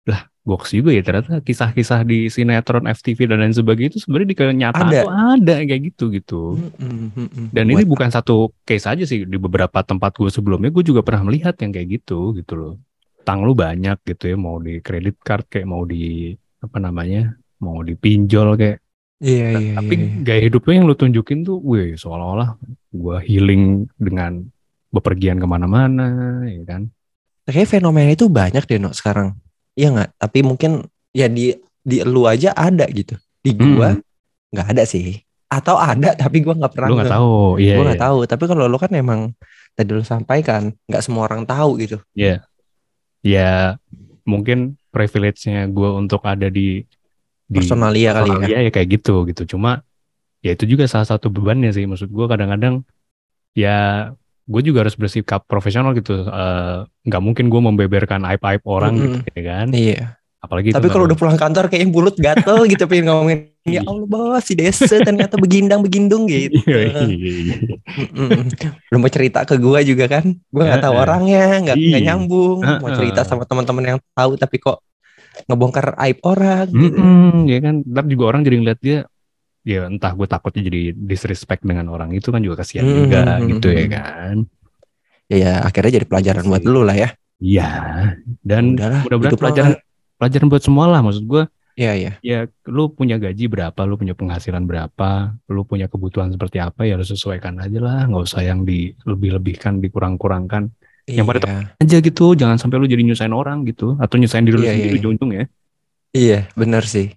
lah 0.04 0.30
box 0.42 0.74
juga 0.74 0.90
ya 0.90 1.02
ternyata 1.06 1.38
kisah-kisah 1.38 2.02
di 2.02 2.26
sinetron 2.26 2.90
FTV 2.90 3.30
dan 3.30 3.46
lain 3.46 3.54
sebagainya 3.54 3.94
itu 3.94 4.00
sebenarnya 4.02 4.28
di 4.28 4.36
kenyataan 4.36 4.88
Ada. 4.90 5.02
tuh 5.06 5.10
ada 5.14 5.54
kayak 5.62 5.82
gitu 5.94 6.04
gitu. 6.10 6.42
Mm, 6.58 7.08
mm, 7.14 7.28
mm. 7.30 7.46
Dan 7.54 7.64
ini 7.70 7.82
bukan 7.86 8.10
satu 8.10 8.50
case 8.66 8.90
aja 8.90 9.06
sih 9.06 9.22
di 9.22 9.38
beberapa 9.38 9.86
tempat 9.86 10.18
gue 10.18 10.30
sebelumnya 10.34 10.74
gue 10.74 10.82
juga 10.82 11.06
pernah 11.06 11.30
melihat 11.30 11.54
yang 11.62 11.70
kayak 11.70 11.88
gitu 12.02 12.34
gitu 12.34 12.52
loh. 12.58 12.74
Tang 13.22 13.46
lu 13.46 13.54
banyak 13.54 14.02
gitu 14.02 14.34
ya 14.34 14.36
mau 14.36 14.58
di 14.58 14.82
credit 14.82 15.22
card 15.22 15.46
kayak 15.46 15.66
mau 15.70 15.86
di 15.86 16.34
apa 16.58 16.78
namanya 16.82 17.38
mau 17.62 17.78
dipinjol 17.86 18.58
kayak 18.58 18.78
iya 19.22 19.54
Nah, 19.54 19.60
iya 19.62 19.72
tapi 19.78 19.94
iya. 19.94 20.06
gaya 20.26 20.40
hidupnya 20.50 20.74
yang 20.82 20.86
lu 20.90 20.98
tunjukin 20.98 21.46
tuh, 21.46 21.62
wih 21.62 21.94
seolah-olah 21.94 22.58
gue 22.90 23.16
healing 23.22 23.86
dengan 23.94 24.42
bepergian 24.90 25.38
ke 25.38 25.46
mana-mana, 25.46 26.42
ya 26.50 26.66
kan? 26.66 26.90
kayak 27.46 27.68
fenomena 27.68 28.14
itu 28.14 28.30
banyak 28.30 28.62
deh 28.66 28.78
no 28.78 28.94
sekarang 28.94 29.34
iya 29.78 29.88
nggak 29.92 30.10
tapi 30.20 30.38
mungkin 30.44 30.84
ya 31.12 31.26
di 31.28 31.52
di 31.82 31.96
lu 32.06 32.24
aja 32.28 32.52
ada 32.56 32.86
gitu 32.90 33.16
di 33.42 33.50
gua 33.56 33.96
Hmm. 33.96 34.02
nggak 34.52 34.66
ada 34.76 34.82
sih 34.84 35.18
atau 35.48 35.76
ada 35.80 36.12
tapi 36.22 36.44
gua 36.44 36.54
nggak 36.56 36.72
pernah 36.72 36.88
Lu 36.88 36.96
nggak 37.00 37.12
tahu, 37.12 37.34
iya. 37.60 37.74
gua 37.76 37.84
nggak 37.88 38.00
iya. 38.00 38.06
tahu 38.08 38.18
tapi 38.28 38.44
kalau 38.48 38.64
lu 38.68 38.78
kan 38.80 38.92
emang 38.92 39.20
tadi 39.72 39.90
lu 39.92 40.04
sampaikan 40.04 40.70
nggak 40.88 41.02
semua 41.02 41.24
orang 41.28 41.42
tahu 41.48 41.80
gitu 41.80 41.96
Ya 43.22 43.78
mungkin 44.26 44.74
privilege-nya 44.90 45.66
gue 45.70 45.90
untuk 45.94 46.22
ada 46.26 46.50
di 46.50 46.82
di 47.46 47.58
personalia 47.58 48.16
kali 48.18 48.28
ya 48.28 48.34
personalia 48.34 48.58
ya 48.66 48.70
kayak 48.74 48.88
gitu 48.98 49.14
gitu. 49.30 49.42
Cuma 49.56 49.82
ya 50.42 50.58
itu 50.58 50.66
juga 50.66 50.90
salah 50.90 51.06
satu 51.06 51.30
bebannya 51.30 51.70
sih. 51.70 51.86
Maksud 51.86 52.10
gue 52.10 52.26
kadang-kadang 52.26 52.82
ya 53.54 54.10
gue 54.42 54.62
juga 54.62 54.82
harus 54.82 54.98
bersikap 54.98 55.46
profesional 55.46 55.94
gitu. 55.94 56.26
Eh, 56.26 56.78
Nggak 57.06 57.22
mungkin 57.22 57.46
gue 57.50 57.60
membeberkan 57.62 58.22
aib-aib 58.26 58.62
orang 58.66 58.92
Mm-mm. 58.94 59.06
gitu 59.22 59.28
ya 59.38 59.42
kan. 59.46 59.68
iya 59.74 60.02
Apalagi 60.42 60.74
tapi 60.74 60.90
kalau 60.90 61.06
udah 61.06 61.14
pulang 61.14 61.38
kantor 61.38 61.70
kayaknya 61.70 61.88
mulut 61.94 62.18
gatel 62.18 62.66
gitu 62.66 62.82
pengen 62.90 63.06
ngomongin 63.14 63.38
ya 63.62 63.78
Iya. 63.78 63.80
Allah 63.86 64.06
bos 64.10 64.42
si 64.42 64.58
Desa 64.58 64.98
ternyata 64.98 65.38
begindang 65.38 65.86
begindung 65.86 66.26
gitu 66.26 66.58
Iya, 66.66 66.98
iya, 67.06 67.30
iya. 67.46 67.56
Lu 68.90 68.98
mau 68.98 69.06
cerita 69.06 69.46
ke 69.46 69.54
gua 69.62 69.86
juga 69.86 70.10
kan 70.10 70.34
Gua 70.50 70.66
nggak 70.66 70.82
tahu 70.82 70.94
orangnya 70.98 71.62
nggak 71.62 71.76
nggak 71.78 72.02
nyambung 72.02 72.58
Mau 72.58 72.90
cerita 72.90 73.22
sama 73.22 73.46
teman-teman 73.46 73.94
yang 73.94 73.98
tahu 74.18 74.34
Tapi 74.34 74.58
kok 74.58 74.82
ngebongkar 75.48 75.96
aib 75.96 76.18
orang 76.26 76.66
gitu. 76.68 76.98
Ya 77.48 77.58
kan. 77.62 77.74
Ntar 77.86 78.04
juga 78.04 78.24
orang 78.34 78.42
jadi 78.44 78.56
ngeliat 78.60 78.80
dia 78.82 78.98
ya 79.62 79.86
entah 79.86 80.12
gue 80.12 80.26
takutnya 80.26 80.62
jadi 80.66 80.80
disrespect 80.92 81.62
dengan 81.62 81.86
orang 81.88 82.10
itu 82.12 82.28
kan 82.28 82.42
juga 82.42 82.62
kasihan 82.62 82.82
Hmm, 82.82 82.96
juga 83.06 83.22
hmm, 83.38 83.46
gitu 83.56 83.68
ya 83.70 83.84
hmm. 83.86 83.92
kan. 83.94 84.36
ya, 85.30 85.36
ya 85.38 85.52
akhirnya 85.62 85.92
jadi 86.02 86.06
pelajaran 86.06 86.44
buat 86.46 86.62
lu 86.64 86.82
lah 86.82 86.96
ya 86.96 87.10
Iya. 87.42 87.66
Dan 88.38 88.78
Udahlah, 88.78 89.02
mudah-mudahan 89.02 89.34
pelajaran 89.34 89.72
lah. 89.74 89.80
pelajaran 90.14 90.46
buat 90.46 90.62
semua 90.62 90.86
lah 90.86 91.00
maksud 91.02 91.26
gue 91.26 91.44
Iya 91.72 91.92
iya 91.96 92.12
ya 92.20 92.38
lu 92.68 92.92
punya 92.92 93.16
gaji 93.16 93.48
berapa, 93.48 93.80
lu 93.88 93.96
punya 93.96 94.12
penghasilan 94.12 94.62
berapa, 94.62 95.10
lu 95.48 95.64
punya 95.64 95.88
kebutuhan 95.88 96.28
seperti 96.28 96.60
apa 96.60 96.84
ya 96.84 97.00
harus 97.00 97.08
sesuaikan 97.08 97.56
aja 97.58 97.80
lah, 97.80 98.04
nggak 98.06 98.22
usah 98.28 98.44
yang 98.44 98.62
di 98.62 98.92
lebih-lebihkan, 99.08 99.80
dikurang-kurangkan 99.80 100.68
Yang 101.08 101.26
pada 101.26 101.40
Iya 101.40 101.58
aja 101.80 101.96
gitu, 101.98 102.36
jangan 102.36 102.60
sampai 102.60 102.76
lu 102.76 102.86
jadi 102.86 103.02
nyusahin 103.02 103.32
orang 103.32 103.64
gitu 103.66 103.96
atau 103.98 104.14
nyusahin 104.20 104.44
diri 104.44 104.54
lu 104.54 104.62
Iya, 104.62 104.72
sendiri 104.76 104.88
iya, 104.92 104.98
ujung-ujung 105.00 105.30
ya. 105.32 105.44
Iya 106.12 106.38
bener 106.52 106.84
sih 106.84 107.08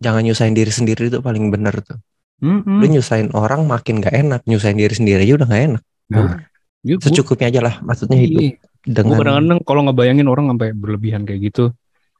Jangan 0.00 0.22
nyusahin 0.24 0.56
diri 0.56 0.72
sendiri 0.72 1.12
itu 1.12 1.20
paling 1.20 1.52
bener 1.52 1.76
tuh 1.84 2.00
Mm-mm. 2.40 2.80
Lu 2.80 2.86
nyusahin 2.88 3.28
orang 3.36 3.68
makin 3.68 4.00
gak 4.00 4.16
enak, 4.16 4.40
nyusahin 4.48 4.80
diri 4.80 4.94
sendiri 4.96 5.20
aja 5.28 5.44
udah 5.44 5.48
gak 5.52 5.62
enak. 5.68 5.82
Nah, 6.08 6.40
ya 6.80 6.96
Secukupnya 6.96 7.52
aja 7.52 7.60
lah, 7.60 7.74
maksudnya 7.84 8.16
hidup 8.16 8.40
Iya. 8.40 8.56
Gue 8.80 8.96
dengan 8.96 9.20
kadang-kadang 9.20 9.60
kalau 9.68 9.80
ngebayangin 9.84 10.24
orang 10.24 10.46
sampai 10.48 10.72
berlebihan 10.72 11.28
kayak 11.28 11.52
gitu 11.52 11.64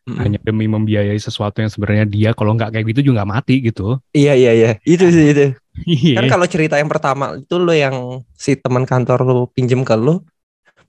Mm-mm. 0.05 0.21
hanya 0.21 0.39
demi 0.45 0.69
membiayai 0.69 1.17
sesuatu 1.17 1.65
yang 1.65 1.73
sebenarnya 1.73 2.05
dia 2.05 2.31
kalau 2.37 2.53
nggak 2.53 2.69
kayak 2.77 2.85
gitu 2.93 3.01
juga 3.01 3.25
nggak 3.25 3.31
mati 3.33 3.55
gitu. 3.65 3.97
Iya 4.13 4.33
iya 4.37 4.53
iya, 4.53 4.71
itu 4.85 5.09
sih 5.09 5.25
itu. 5.33 5.47
Iya. 5.89 6.21
Kan 6.21 6.27
kalau 6.29 6.47
cerita 6.51 6.77
yang 6.77 6.93
pertama 6.93 7.41
itu 7.41 7.57
lo 7.57 7.73
yang 7.73 8.21
si 8.37 8.59
teman 8.61 8.85
kantor 8.85 9.25
lo 9.25 9.49
pinjem 9.49 9.81
ke 9.81 9.97
lo, 9.97 10.21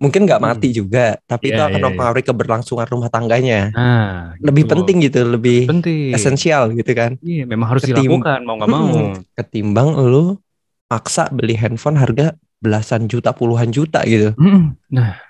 mungkin 0.01 0.25
nggak 0.25 0.41
mati 0.41 0.73
juga, 0.73 1.21
tapi 1.29 1.53
itu 1.53 1.61
Iya, 1.61 1.69
akan 1.69 1.77
iya, 1.77 1.85
mempengaruhi 1.85 2.25
keberlangsungan 2.25 2.87
rumah 2.89 3.13
tangganya. 3.13 3.69
Nah, 3.69 4.33
Lebih 4.41 4.65
gitu. 4.65 4.71
penting 4.73 4.97
gitu, 5.05 5.19
lebih 5.29 5.69
penting. 5.69 6.09
esensial 6.11 6.73
gitu 6.73 6.89
kan. 6.97 7.21
Iya, 7.21 7.45
memang 7.45 7.77
harus 7.77 7.85
Ketim- 7.85 8.09
dilakukan 8.09 8.39
mau 8.41 8.57
nggak 8.57 8.69
mau. 8.73 8.81
Mm-mm. 8.89 9.21
Ketimbang 9.37 9.89
lo 10.01 10.41
maksa 10.89 11.29
beli 11.29 11.53
handphone 11.53 12.01
harga 12.01 12.33
belasan 12.57 13.05
juta, 13.05 13.29
puluhan 13.37 13.69
juta 13.69 14.01
gitu. 14.09 14.33
Mm-mm. 14.41 14.73
Nah, 14.89 15.21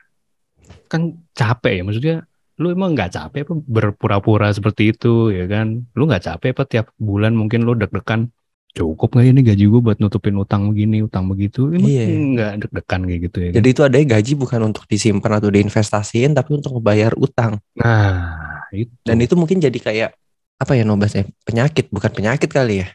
kan 0.88 1.19
capek 1.36 1.84
ya 1.84 1.84
maksudnya. 1.84 2.17
Lu 2.62 2.69
emang 2.69 2.93
nggak 2.93 3.12
capek 3.17 3.41
apa 3.41 3.53
berpura-pura 3.57 4.53
seperti 4.53 4.93
itu 4.93 5.34
ya 5.34 5.49
kan? 5.49 5.81
Lu 5.97 6.05
nggak 6.05 6.23
capek 6.29 6.49
apa 6.53 6.63
tiap 6.63 6.86
bulan 6.95 7.34
mungkin 7.34 7.65
lu 7.65 7.73
deg-degan 7.75 8.29
cukup 8.71 9.19
nggak 9.19 9.27
ini 9.27 9.41
gaji 9.43 9.63
gue 9.67 9.81
buat 9.84 9.97
nutupin 9.99 10.36
utang 10.39 10.71
begini, 10.71 11.03
utang 11.03 11.27
begitu? 11.27 11.67
Emang 11.71 11.91
Iya. 11.91 12.05
nggak 12.07 12.51
deg-degan 12.63 13.01
kayak 13.03 13.21
gitu 13.27 13.38
ya. 13.38 13.47
kan? 13.51 13.55
Jadi 13.60 13.67
itu 13.67 13.81
ada 13.84 13.95
gaji 13.99 14.31
bukan 14.39 14.60
untuk 14.63 14.84
disimpan 14.88 15.31
atau 15.38 15.49
diinvestasiin, 15.51 16.31
tapi 16.31 16.49
untuk 16.55 16.71
membayar 16.79 17.12
utang. 17.19 17.60
Nah, 17.75 18.67
itu 18.71 18.91
Dan 19.03 19.19
itu 19.19 19.36
mungkin 19.36 19.60
jadi 19.60 19.75
kayak 19.75 20.10
apa 20.55 20.71
ya 20.77 20.84
nobasnya 20.86 21.27
penyakit, 21.43 21.91
bukan 21.91 22.12
penyakit 22.12 22.47
kali 22.47 22.86
ya. 22.86 22.89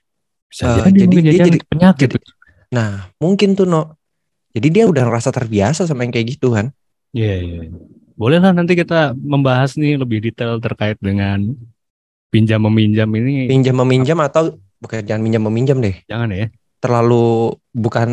bisa 0.46 0.62
eh, 0.62 0.74
jadi, 0.78 0.90
jadi 0.94 1.16
dia 1.18 1.32
jadi, 1.42 1.58
penyakit. 1.66 2.08
jadi- 2.16 2.34
Nah, 2.70 3.10
mungkin 3.18 3.58
tuh 3.58 3.66
no. 3.66 3.98
Jadi 4.54 4.68
dia 4.72 4.84
udah 4.88 5.04
ngerasa 5.04 5.34
terbiasa 5.34 5.84
sama 5.84 6.06
yang 6.06 6.14
kayak 6.14 6.38
gitu 6.38 6.54
kan. 6.54 6.70
Iya, 7.12 7.34
iya. 7.42 7.58
iya. 7.68 7.76
Boleh 8.16 8.40
lah 8.40 8.54
nanti 8.56 8.72
kita 8.72 9.12
membahas 9.12 9.76
nih 9.76 10.00
lebih 10.00 10.24
detail 10.24 10.56
terkait 10.62 10.96
dengan 11.02 11.52
pinjam 12.32 12.62
meminjam 12.64 13.10
ini. 13.12 13.50
Pinjam 13.50 13.76
meminjam 13.84 14.16
atau 14.22 14.56
bukan 14.78 15.02
jangan 15.02 15.22
minjam 15.22 15.42
meminjam 15.44 15.78
deh. 15.78 15.96
Jangan 16.06 16.28
ya. 16.30 16.46
Terlalu 16.78 17.52
bukan 17.70 18.10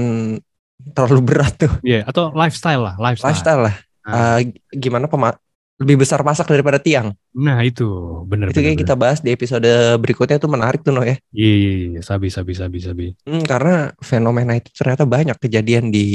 terlalu 0.84 1.19
berat 1.23 1.54
tuh 1.56 1.71
Iya, 1.80 2.04
atau 2.04 2.32
lifestyle 2.32 2.82
lah, 2.82 2.95
lifestyle. 2.97 3.28
lifestyle 3.32 3.62
lah. 3.63 3.76
Nah, 4.04 4.36
Eh, 4.36 4.52
gimana 4.76 5.08
pema 5.08 5.32
lebih 5.73 6.06
besar 6.06 6.21
pasak 6.21 6.47
daripada 6.47 6.78
tiang. 6.78 7.12
nah, 7.34 7.60
itu 7.60 7.84
benar 8.28 8.52
itu 8.52 8.62
kayak 8.62 8.78
kita 8.78 8.93
bahas 8.93 9.19
di 9.19 9.32
episode 9.32 9.65
berikutnya 9.97 10.38
tuh 10.38 10.47
menarik 10.47 10.84
tuh 10.84 10.91
no 10.91 11.02
ya. 11.02 11.17
Iya, 11.32 11.54
iya, 11.56 11.71
iya, 11.97 12.02
sabi, 12.02 12.28
sabi, 12.30 12.54
sabi, 12.54 12.78
sabi. 12.78 13.06
Hmm, 13.26 13.41
karena 13.41 13.89
fenomena 13.99 14.54
itu 14.54 14.69
ternyata 14.71 15.04
banyak 15.04 15.36
kejadian 15.39 15.89
di 15.89 16.08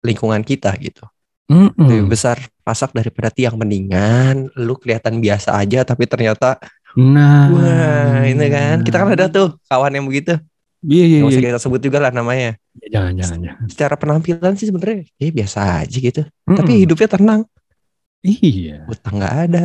lingkungan 0.00 0.40
kita 0.40 0.72
gitu. 0.80 1.04
Mm-mm. 1.50 1.74
Lebih 1.74 2.14
besar 2.14 2.38
pasak 2.62 2.94
daripada 2.94 3.26
tiang 3.28 3.58
mendingan 3.58 4.46
lu 4.54 4.78
kelihatan 4.78 5.18
biasa 5.18 5.58
aja 5.58 5.82
tapi 5.82 6.06
ternyata 6.06 6.62
Nah, 6.98 7.46
wah 7.54 8.26
ini 8.26 8.46
kan 8.50 8.82
kita 8.82 8.96
kan 8.98 9.08
ada 9.14 9.26
tuh 9.30 9.54
kawan 9.70 9.94
yang 9.94 10.06
begitu. 10.10 10.34
Iya, 10.80 11.04
iya, 11.06 11.18
iya. 11.22 11.38
kita 11.52 11.60
sebut 11.60 11.80
juga 11.84 12.00
lah 12.00 12.10
namanya. 12.10 12.56
Jangan, 12.88 13.12
jangan, 13.14 13.38
jangan. 13.44 13.66
Secara 13.68 13.94
penampilan 14.00 14.52
sih 14.56 14.66
sebenarnya 14.72 15.04
ya 15.20 15.28
biasa 15.30 15.58
aja 15.84 15.96
gitu. 16.00 16.22
Mm-mm. 16.24 16.56
Tapi 16.56 16.72
hidupnya 16.82 17.08
tenang, 17.12 17.40
iya, 18.24 18.88
utang 18.88 19.20
nggak 19.20 19.36
ada, 19.46 19.64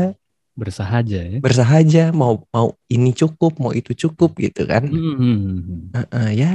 bersahaja 0.59 1.19
ya. 1.23 1.37
bersahaja 1.39 2.03
mau 2.11 2.43
mau 2.51 2.75
ini 2.91 3.15
cukup, 3.15 3.57
mau 3.63 3.71
itu 3.71 3.95
cukup 3.95 4.35
gitu 4.37 4.67
kan. 4.67 4.85
Mm-mm. 4.85 5.95
Heeh, 5.95 6.29
ya 6.35 6.51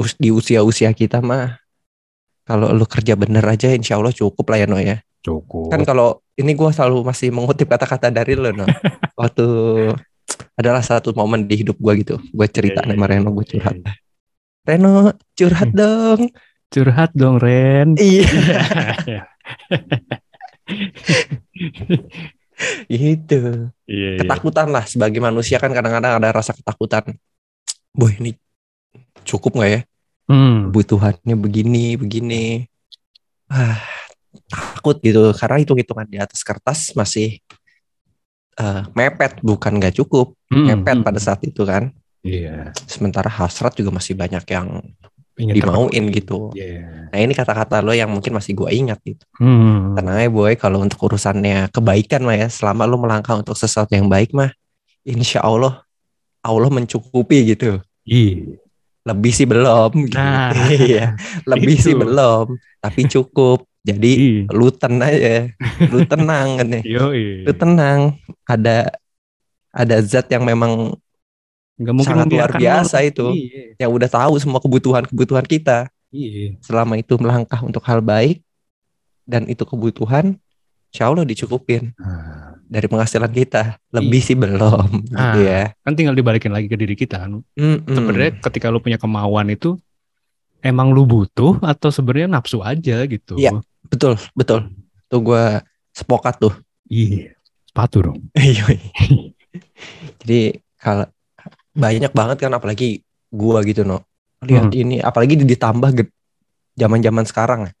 us- 0.00 0.16
di 0.16 0.32
usia-usia 0.32 0.90
kita 0.96 1.20
mah 1.20 1.60
kalau 2.48 2.72
lu 2.72 2.88
kerja 2.88 3.14
bener 3.14 3.44
aja 3.44 3.70
insya 3.70 4.00
Allah 4.00 4.16
cukup 4.16 4.48
lah 4.50 4.58
ya 4.64 4.66
No 4.66 4.80
ya. 4.80 4.98
Cukup. 5.20 5.68
Kan 5.68 5.84
kalau 5.84 6.24
ini 6.36 6.52
gua 6.56 6.72
selalu 6.72 7.04
masih 7.04 7.28
mengutip 7.28 7.68
kata-kata 7.68 8.08
dari 8.08 8.32
lo 8.36 8.50
No. 8.52 8.64
Waktu 9.20 9.46
adalah 10.56 10.80
satu 10.80 11.12
momen 11.12 11.44
di 11.44 11.60
hidup 11.60 11.76
gua 11.76 11.92
gitu. 11.96 12.16
Gue 12.32 12.48
cerita 12.48 12.80
Iya, 12.84 12.92
iya, 12.92 12.96
sama 12.96 13.04
Reno 13.08 13.28
gue 13.32 13.44
iya, 13.44 13.52
curhat. 13.56 13.76
iya. 13.76 13.92
Reno 14.64 14.92
curhat 15.36 15.70
dong. 15.72 16.20
Curhat 16.70 17.10
dong, 17.12 17.36
Ren. 17.42 17.98
Iya 17.98 18.24
gitu. 22.90 23.40
Iya, 23.88 24.08
iya. 24.16 24.20
Ketakutan 24.22 24.68
lah 24.70 24.84
sebagai 24.86 25.18
manusia 25.18 25.56
kan 25.58 25.72
kadang-kadang 25.72 26.20
ada 26.20 26.28
rasa 26.30 26.52
ketakutan. 26.54 27.16
Boy 27.90 28.14
ini 28.22 28.36
cukup 29.26 29.58
nggak 29.58 29.70
ya? 29.70 29.80
Hmm. 30.30 30.70
Kebutuhannya 30.70 31.34
begini 31.34 31.98
begini. 31.98 32.64
Ah, 33.50 33.82
takut 34.46 34.96
gitu 35.02 35.34
karena 35.34 35.56
hitung-hitungan 35.62 36.06
di 36.06 36.18
atas 36.18 36.40
kertas 36.46 36.94
masih 36.94 37.38
eh, 38.58 38.82
mepet 38.94 39.38
bukan 39.42 39.72
nggak 39.78 39.98
cukup 39.98 40.34
Mm-mm. 40.50 40.82
mepet 40.82 40.98
pada 41.02 41.20
saat 41.22 41.40
itu 41.42 41.62
kan. 41.66 41.90
Iya. 42.20 42.76
Sementara 42.84 43.32
hasrat 43.32 43.72
juga 43.74 43.96
masih 43.96 44.12
banyak 44.12 44.44
yang 44.50 44.84
Ingin 45.40 45.56
dimauin 45.56 46.04
gitu. 46.12 46.52
Iya. 46.52 47.08
Nah 47.08 47.18
ini 47.18 47.32
kata-kata 47.32 47.80
lo 47.80 47.96
yang 47.96 48.12
mungkin 48.12 48.36
masih 48.36 48.52
gue 48.52 48.68
ingat 48.76 49.00
gitu. 49.00 49.24
Hmm. 49.40 49.96
Tenang 49.96 50.20
aja 50.20 50.28
boy 50.28 50.52
kalau 50.60 50.84
untuk 50.84 51.00
urusannya 51.00 51.72
kebaikan 51.72 52.28
mah 52.28 52.36
ya 52.36 52.48
selama 52.52 52.84
lo 52.84 53.00
melangkah 53.00 53.40
untuk 53.40 53.56
sesuatu 53.56 53.96
yang 53.96 54.12
baik 54.12 54.36
mah 54.36 54.52
insya 55.00 55.40
Allah 55.40 55.80
Allah 56.44 56.68
mencukupi 56.68 57.56
gitu. 57.56 57.80
Iya. 58.04 58.60
Lebih 59.08 59.32
sih 59.32 59.48
belum. 59.48 59.90
gitu. 60.12 60.20
Nah, 60.20 60.52
iya. 60.76 61.16
Lebih 61.48 61.76
sih 61.80 61.96
itu. 61.96 62.00
belum. 62.04 62.60
Tapi 62.84 63.00
cukup. 63.08 63.64
Jadi 63.80 64.12
Iya. 64.12 64.52
lu 64.52 64.68
tenang 64.68 65.08
aja. 65.08 65.36
Lu 65.88 65.98
tenang 66.04 66.48
kan. 66.60 66.68
Yoi. 66.84 67.48
Lu 67.48 67.52
tenang. 67.52 68.00
Ada 68.44 68.92
ada 69.70 69.96
zat 70.02 70.28
yang 70.28 70.44
memang 70.44 70.92
Nggak 71.80 71.94
mungkin 71.96 72.12
sangat 72.12 72.26
luar 72.28 72.50
biasa 72.52 72.96
itu. 73.02 73.24
Iya. 73.32 73.80
yang 73.80 73.90
udah 73.90 74.04
tahu 74.06 74.36
semua 74.36 74.60
kebutuhan-kebutuhan 74.60 75.44
kita. 75.44 75.88
Iya. 76.12 76.60
Selama 76.60 77.00
itu 77.00 77.16
melangkah 77.16 77.62
untuk 77.62 77.80
hal 77.82 78.00
baik 78.00 78.44
dan 79.24 79.46
itu 79.46 79.62
kebutuhan, 79.62 80.36
insya 80.90 81.06
Allah 81.06 81.24
dicukupin 81.24 81.96
Nah, 81.96 82.58
dari 82.66 82.84
penghasilan 82.84 83.30
kita. 83.30 83.78
Lebih 83.90 84.20
sih 84.20 84.34
belum, 84.34 85.08
gitu 85.08 85.16
Ah. 85.16 85.38
ya. 85.38 85.62
kan 85.80 85.94
tinggal 85.94 86.12
dibalikin 86.12 86.50
lagi 86.50 86.66
ke 86.66 86.76
diri 86.76 86.92
kita 86.92 87.24
kan. 87.24 87.40
Mm-mm. 87.50 87.86
Sebenarnya 87.86 88.36
ketika 88.42 88.68
lu 88.68 88.78
punya 88.78 88.98
kemauan 88.98 89.48
itu 89.48 89.80
emang 90.60 90.90
lu 90.90 91.08
butuh 91.08 91.56
atau 91.62 91.88
sebenarnya 91.88 92.28
nafsu 92.28 92.60
aja 92.60 93.06
gitu. 93.06 93.40
Iya. 93.40 93.56
Betul, 93.90 94.14
betul. 94.32 94.70
Tuh 95.06 95.20
gue 95.20 95.44
sepokat 95.90 96.38
tuh. 96.38 96.54
Iya. 96.86 97.34
Sepatu 97.66 98.02
dong. 98.02 98.18
Iya. 98.38 98.64
Jadi 100.20 100.40
kalau 100.76 101.06
banyak 101.72 102.12
banget 102.12 102.36
kan 102.38 102.52
apalagi 102.52 103.02
gua 103.28 103.62
gitu 103.62 103.82
no. 103.82 104.02
Lihat 104.40 104.70
Hmm. 104.70 104.76
ini 104.76 104.96
apalagi 104.98 105.36
ditambah 105.36 105.90
zaman-zaman 106.74 107.24
sekarang 107.24 107.60
ya. 107.66 107.72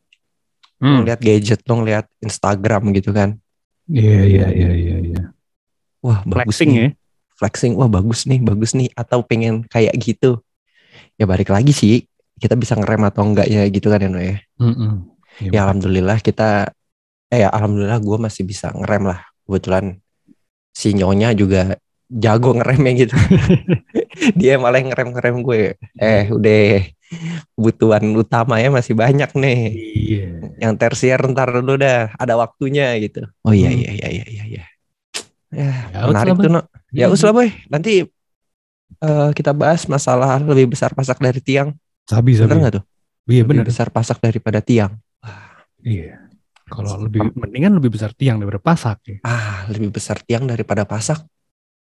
Hmm. 0.78 1.04
Lihat 1.04 1.20
gadget 1.20 1.60
dong, 1.62 1.84
lihat 1.84 2.08
Instagram 2.18 2.92
gitu 2.92 3.10
kan. 3.10 3.36
Iya 3.86 4.20
iya 4.24 4.46
iya 4.48 4.70
iya 4.72 4.96
iya. 5.02 5.22
Wah, 6.00 6.22
bagus 6.22 6.56
Flexing 6.56 6.70
nih. 6.70 6.80
ya. 6.80 6.88
Flexing, 7.34 7.72
wah 7.74 7.88
bagus 7.88 8.24
nih, 8.24 8.40
bagus 8.40 8.70
nih 8.72 8.88
atau 8.94 9.20
pengen 9.20 9.64
kayak 9.64 9.92
gitu. 9.96 10.40
Ya 11.16 11.24
balik 11.24 11.48
lagi 11.48 11.72
sih, 11.72 12.04
kita 12.36 12.56
bisa 12.56 12.72
ngerem 12.74 13.04
atau 13.04 13.24
enggak 13.24 13.44
ya 13.46 13.64
gitu 13.66 13.88
kan 13.88 14.00
ya 14.00 14.08
no 14.08 14.20
ya. 14.20 14.36
Mm-mm. 14.56 14.92
Iya, 14.92 14.92
Ya 15.42 15.64
alhamdulillah 15.64 16.20
kita 16.20 16.68
eh 17.30 17.40
ya 17.40 17.48
alhamdulillah 17.48 17.96
gua 18.02 18.20
masih 18.20 18.44
bisa 18.44 18.68
ngerem 18.76 19.08
lah. 19.08 19.20
Kebetulan 19.48 19.96
si 20.70 20.92
nyonya 20.92 21.32
juga 21.32 21.80
jago 22.10 22.52
ngeremnya 22.52 22.92
gitu. 23.06 23.14
Dia 24.40 24.58
malah 24.58 24.82
yang 24.82 24.90
ngerem-ngerem 24.92 25.36
gue. 25.40 25.62
Eh 25.96 26.26
udah 26.28 26.82
kebutuhan 27.54 28.04
utamanya 28.14 28.70
masih 28.70 28.94
banyak 28.98 29.30
nih. 29.34 29.60
Iya. 29.74 30.26
Yang 30.58 30.72
tersier 30.78 31.20
ntar 31.30 31.50
dulu 31.54 31.78
dah 31.78 32.10
ada 32.18 32.34
waktunya 32.36 32.94
gitu. 32.98 33.24
Oh 33.46 33.54
iya 33.54 33.70
Hmm. 33.70 33.80
iya 33.80 33.90
iya 33.94 34.08
iya 34.10 34.24
iya. 34.26 34.44
iya. 34.46 34.64
Ya, 35.50 35.70
Ya, 35.90 36.06
menarik 36.06 36.38
tuh 36.38 36.50
no. 36.50 36.60
Ya 36.94 37.06
Hmm. 37.10 37.34
boy. 37.34 37.48
Nanti 37.70 38.06
eh, 39.00 39.28
kita 39.34 39.54
bahas 39.54 39.86
masalah 39.86 40.38
lebih 40.42 40.74
besar 40.74 40.90
pasak 40.94 41.18
dari 41.18 41.38
tiang. 41.38 41.74
Sabi 42.06 42.34
sabi. 42.34 42.50
Bener 42.50 42.58
nggak 42.58 42.74
tuh? 42.78 42.84
Iya 43.30 43.42
Lebih 43.46 43.62
benar. 43.62 43.66
besar 43.70 43.86
pasak 43.90 44.18
daripada 44.18 44.58
tiang. 44.58 44.98
Iya. 45.84 46.30
Kalau 46.70 47.02
lebih 47.02 47.34
mendingan 47.34 47.74
lebih 47.74 47.90
besar 47.98 48.14
tiang 48.14 48.38
daripada 48.38 48.62
pasak 48.62 48.98
ya. 49.02 49.18
Ah, 49.26 49.66
lebih 49.66 49.90
besar 49.90 50.22
tiang 50.22 50.46
daripada 50.46 50.86
pasak. 50.86 51.18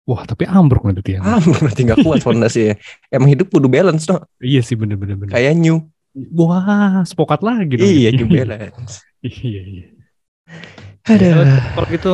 Wah, 0.03 0.27
tapi 0.27 0.43
ambruk 0.43 0.83
nanti 0.83 1.15
tiang. 1.15 1.23
Ah, 1.23 1.39
berarti 1.39 1.87
nggak 1.87 2.03
kuat 2.03 2.19
fondasinya. 2.19 2.75
Emang 3.07 3.31
hidup 3.31 3.47
kudu 3.47 3.71
balance 3.71 4.03
no. 4.11 4.19
Iya 4.43 4.59
sih 4.59 4.75
bener 4.75 4.99
bener 4.99 5.15
bener. 5.15 5.31
Kayak 5.31 5.55
new. 5.55 5.79
Wah, 6.35 6.99
sepokat 7.07 7.39
lagi 7.39 7.79
dong. 7.79 7.87
Iya, 7.87 8.11
new 8.11 8.27
balance. 8.35 8.99
iya 9.23 9.61
iya. 9.63 9.85
Aduh. 11.03 11.35
Ya, 11.35 11.59
kalau 11.75 11.87
gitu 11.91 12.13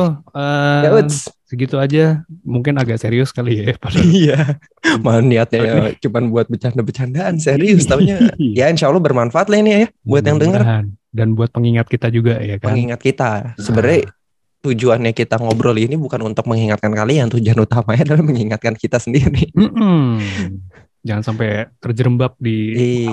Uts. 0.94 1.30
segitu 1.46 1.74
aja. 1.78 2.22
Mungkin 2.46 2.78
agak 2.78 3.02
serius 3.02 3.34
kali 3.34 3.66
ya. 3.66 3.74
padahal. 3.78 4.06
Iya. 4.06 4.38
Malah 5.04 5.22
niatnya 5.26 5.58
ya 5.62 5.74
cuman 5.98 6.30
buat 6.30 6.46
bercanda-bercandaan 6.46 7.42
serius 7.42 7.86
taunya 7.90 8.18
ya 8.58 8.70
insya 8.70 8.86
Allah 8.90 9.02
bermanfaat 9.02 9.50
lah 9.50 9.58
ini 9.58 9.70
ya 9.70 9.86
buat 10.06 10.22
yang 10.22 10.38
dengar. 10.38 10.86
Dan 11.10 11.34
buat 11.34 11.50
pengingat 11.50 11.86
kita 11.86 12.06
juga 12.08 12.38
ya 12.38 12.56
kan. 12.56 12.70
mengingat 12.70 12.98
kita. 12.98 13.58
Sebenarnya 13.58 14.06
tujuannya 14.60 15.10
kita 15.10 15.36
ngobrol 15.36 15.74
ini 15.74 15.96
bukan 15.96 16.22
untuk 16.22 16.46
mengingatkan 16.46 16.92
kalian, 16.92 17.26
tujuan 17.28 17.58
utamanya 17.58 18.02
adalah 18.06 18.22
mengingatkan 18.22 18.74
kita 18.74 18.96
sendiri. 18.96 19.50
Mm-mm. 19.52 20.20
Jangan 21.00 21.24
sampai 21.24 21.66
terjerembab 21.80 22.36
di 22.36 22.56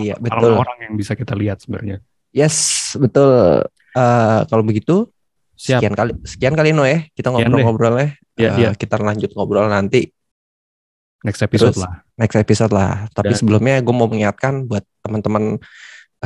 Iya, 0.03 0.19
betul. 0.19 0.53
orang-orang 0.53 0.77
yang 0.86 0.93
bisa 0.93 1.15
kita 1.15 1.33
lihat 1.33 1.63
sebenarnya. 1.63 2.03
Yes, 2.29 2.57
betul. 2.93 3.63
Eh, 3.95 4.39
kalau 4.45 4.62
begitu 4.62 5.07
Siap. 5.55 5.81
sekian 5.81 5.95
kali 5.95 6.12
sekian 6.21 6.53
kali 6.53 6.69
Noe 6.69 7.10
kita 7.12 7.31
Sekian 7.31 7.33
deh. 7.33 7.41
ngobrol-ngobrolnya. 7.63 8.10
Iya, 8.38 8.49
Eh, 8.51 8.57
iya. 8.60 8.69
Kita 8.75 8.99
lanjut 8.99 9.31
ngobrol 9.33 9.65
nanti 9.67 10.12
Next 11.17 11.41
episode 11.41 11.73
Terus, 11.73 11.81
lah. 11.81 12.05
next 12.13 12.38
episode 12.38 12.69
lah. 12.69 13.10
Tapi 13.10 13.33
Dan- 13.33 13.39
sebelumnya 13.41 13.81
gue 13.81 13.89
mau 13.89 14.05
mengingatkan 14.05 14.69
buat 14.69 14.86
teman-teman 15.01 15.57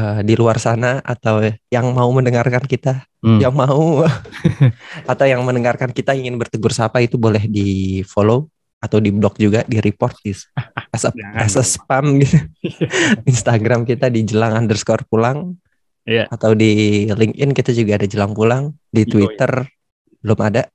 eh, 0.01 0.19
di 0.25 0.33
luar 0.33 0.57
sana 0.57 0.97
atau 0.99 1.45
yang 1.69 1.93
mau 1.93 2.09
mendengarkan 2.09 2.65
kita, 2.65 3.05
Hmm. 3.21 3.37
yang 3.37 3.53
mau 3.53 4.01
atau 5.11 5.25
yang 5.29 5.45
mendengarkan 5.45 5.93
kita 5.93 6.17
ingin 6.17 6.41
bertegur 6.41 6.73
sapa 6.73 7.05
itu 7.05 7.21
boleh 7.21 7.45
di 7.45 7.69
follow 8.01 8.49
atau 8.81 8.97
di 8.97 9.13
blog 9.13 9.37
juga 9.37 9.61
di 9.61 9.77
report 9.77 10.17
di 10.19 10.33
as 10.95 11.05
a, 11.05 11.13
Jangan 11.13 11.37
as 11.37 11.53
a 11.53 11.61
dong. 11.61 11.69
spam 11.69 12.05
gitu. 12.17 12.37
Instagram 13.29 13.85
kita 13.85 14.09
di 14.09 14.25
jelang 14.25 14.57
underscore 14.57 15.05
pulang 15.05 15.53
Iya. 16.01 16.25
atau 16.33 16.57
di 16.57 17.05
LinkedIn 17.05 17.53
kita 17.53 17.77
juga 17.77 18.01
ada 18.01 18.09
jelang 18.09 18.33
pulang 18.33 18.73
di 18.89 19.05
Yoi. 19.05 19.09
Twitter 19.13 19.69
belum 20.17 20.39
ada 20.41 20.65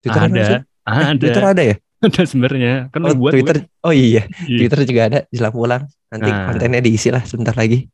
Twitter 0.00 0.22
ada, 0.24 0.40
sih? 0.40 0.56
Eh, 0.56 0.64
ada, 0.88 1.20
Twitter 1.20 1.44
ada 1.44 1.62
ya 1.62 1.76
ada 2.00 2.22
sebenarnya. 2.24 2.88
Kan 2.88 3.04
oh, 3.04 3.12
buat 3.12 3.36
Twitter 3.36 3.68
oh 3.84 3.92
iya 3.92 4.24
Iya. 4.48 4.58
Twitter 4.64 4.80
juga 4.88 5.02
ada 5.12 5.18
jelang 5.28 5.52
pulang 5.52 5.82
nanti 6.08 6.30
Nah. 6.32 6.48
kontennya 6.48 6.80
diisi 6.80 7.12
lah 7.12 7.20
sebentar 7.20 7.52
lagi 7.52 7.84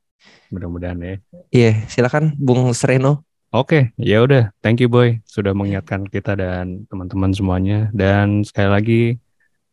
Mudah-mudahan 0.51 0.99
ya. 1.03 1.15
iya 1.51 1.73
silakan 1.91 2.35
Bung 2.39 2.71
Sereno 2.73 3.27
Oke, 3.55 3.95
ya 3.97 4.21
udah. 4.21 4.53
Thank 4.61 4.85
you 4.85 4.91
boy 4.93 5.23
sudah 5.25 5.57
mengingatkan 5.57 6.05
kita 6.05 6.37
dan 6.37 6.85
teman-teman 6.93 7.33
semuanya. 7.33 7.89
Dan 7.95 8.45
sekali 8.45 8.69
lagi 8.69 9.03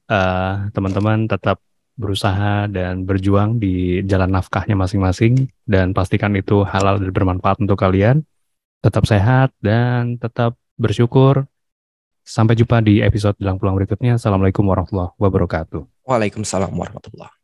eh, 0.08 0.54
teman-teman 0.72 1.26
tetap 1.28 1.60
berusaha 2.00 2.66
dan 2.70 3.04
berjuang 3.06 3.60
di 3.60 4.02
jalan 4.08 4.34
nafkahnya 4.34 4.74
masing-masing 4.74 5.52
dan 5.68 5.92
pastikan 5.92 6.34
itu 6.34 6.66
halal 6.66 6.96
dan 7.02 7.12
bermanfaat 7.12 7.60
untuk 7.60 7.76
kalian. 7.76 8.24
Tetap 8.80 9.04
sehat 9.04 9.52
dan 9.60 10.16
tetap 10.16 10.56
bersyukur. 10.80 11.44
Sampai 12.24 12.56
jumpa 12.56 12.80
di 12.80 13.04
episode 13.04 13.36
Jelang 13.36 13.60
Pulang 13.60 13.76
berikutnya. 13.76 14.16
Assalamualaikum 14.16 14.64
warahmatullahi 14.64 15.12
wabarakatuh. 15.20 16.08
Waalaikumsalam 16.08 16.72
warahmatullah 16.72 17.44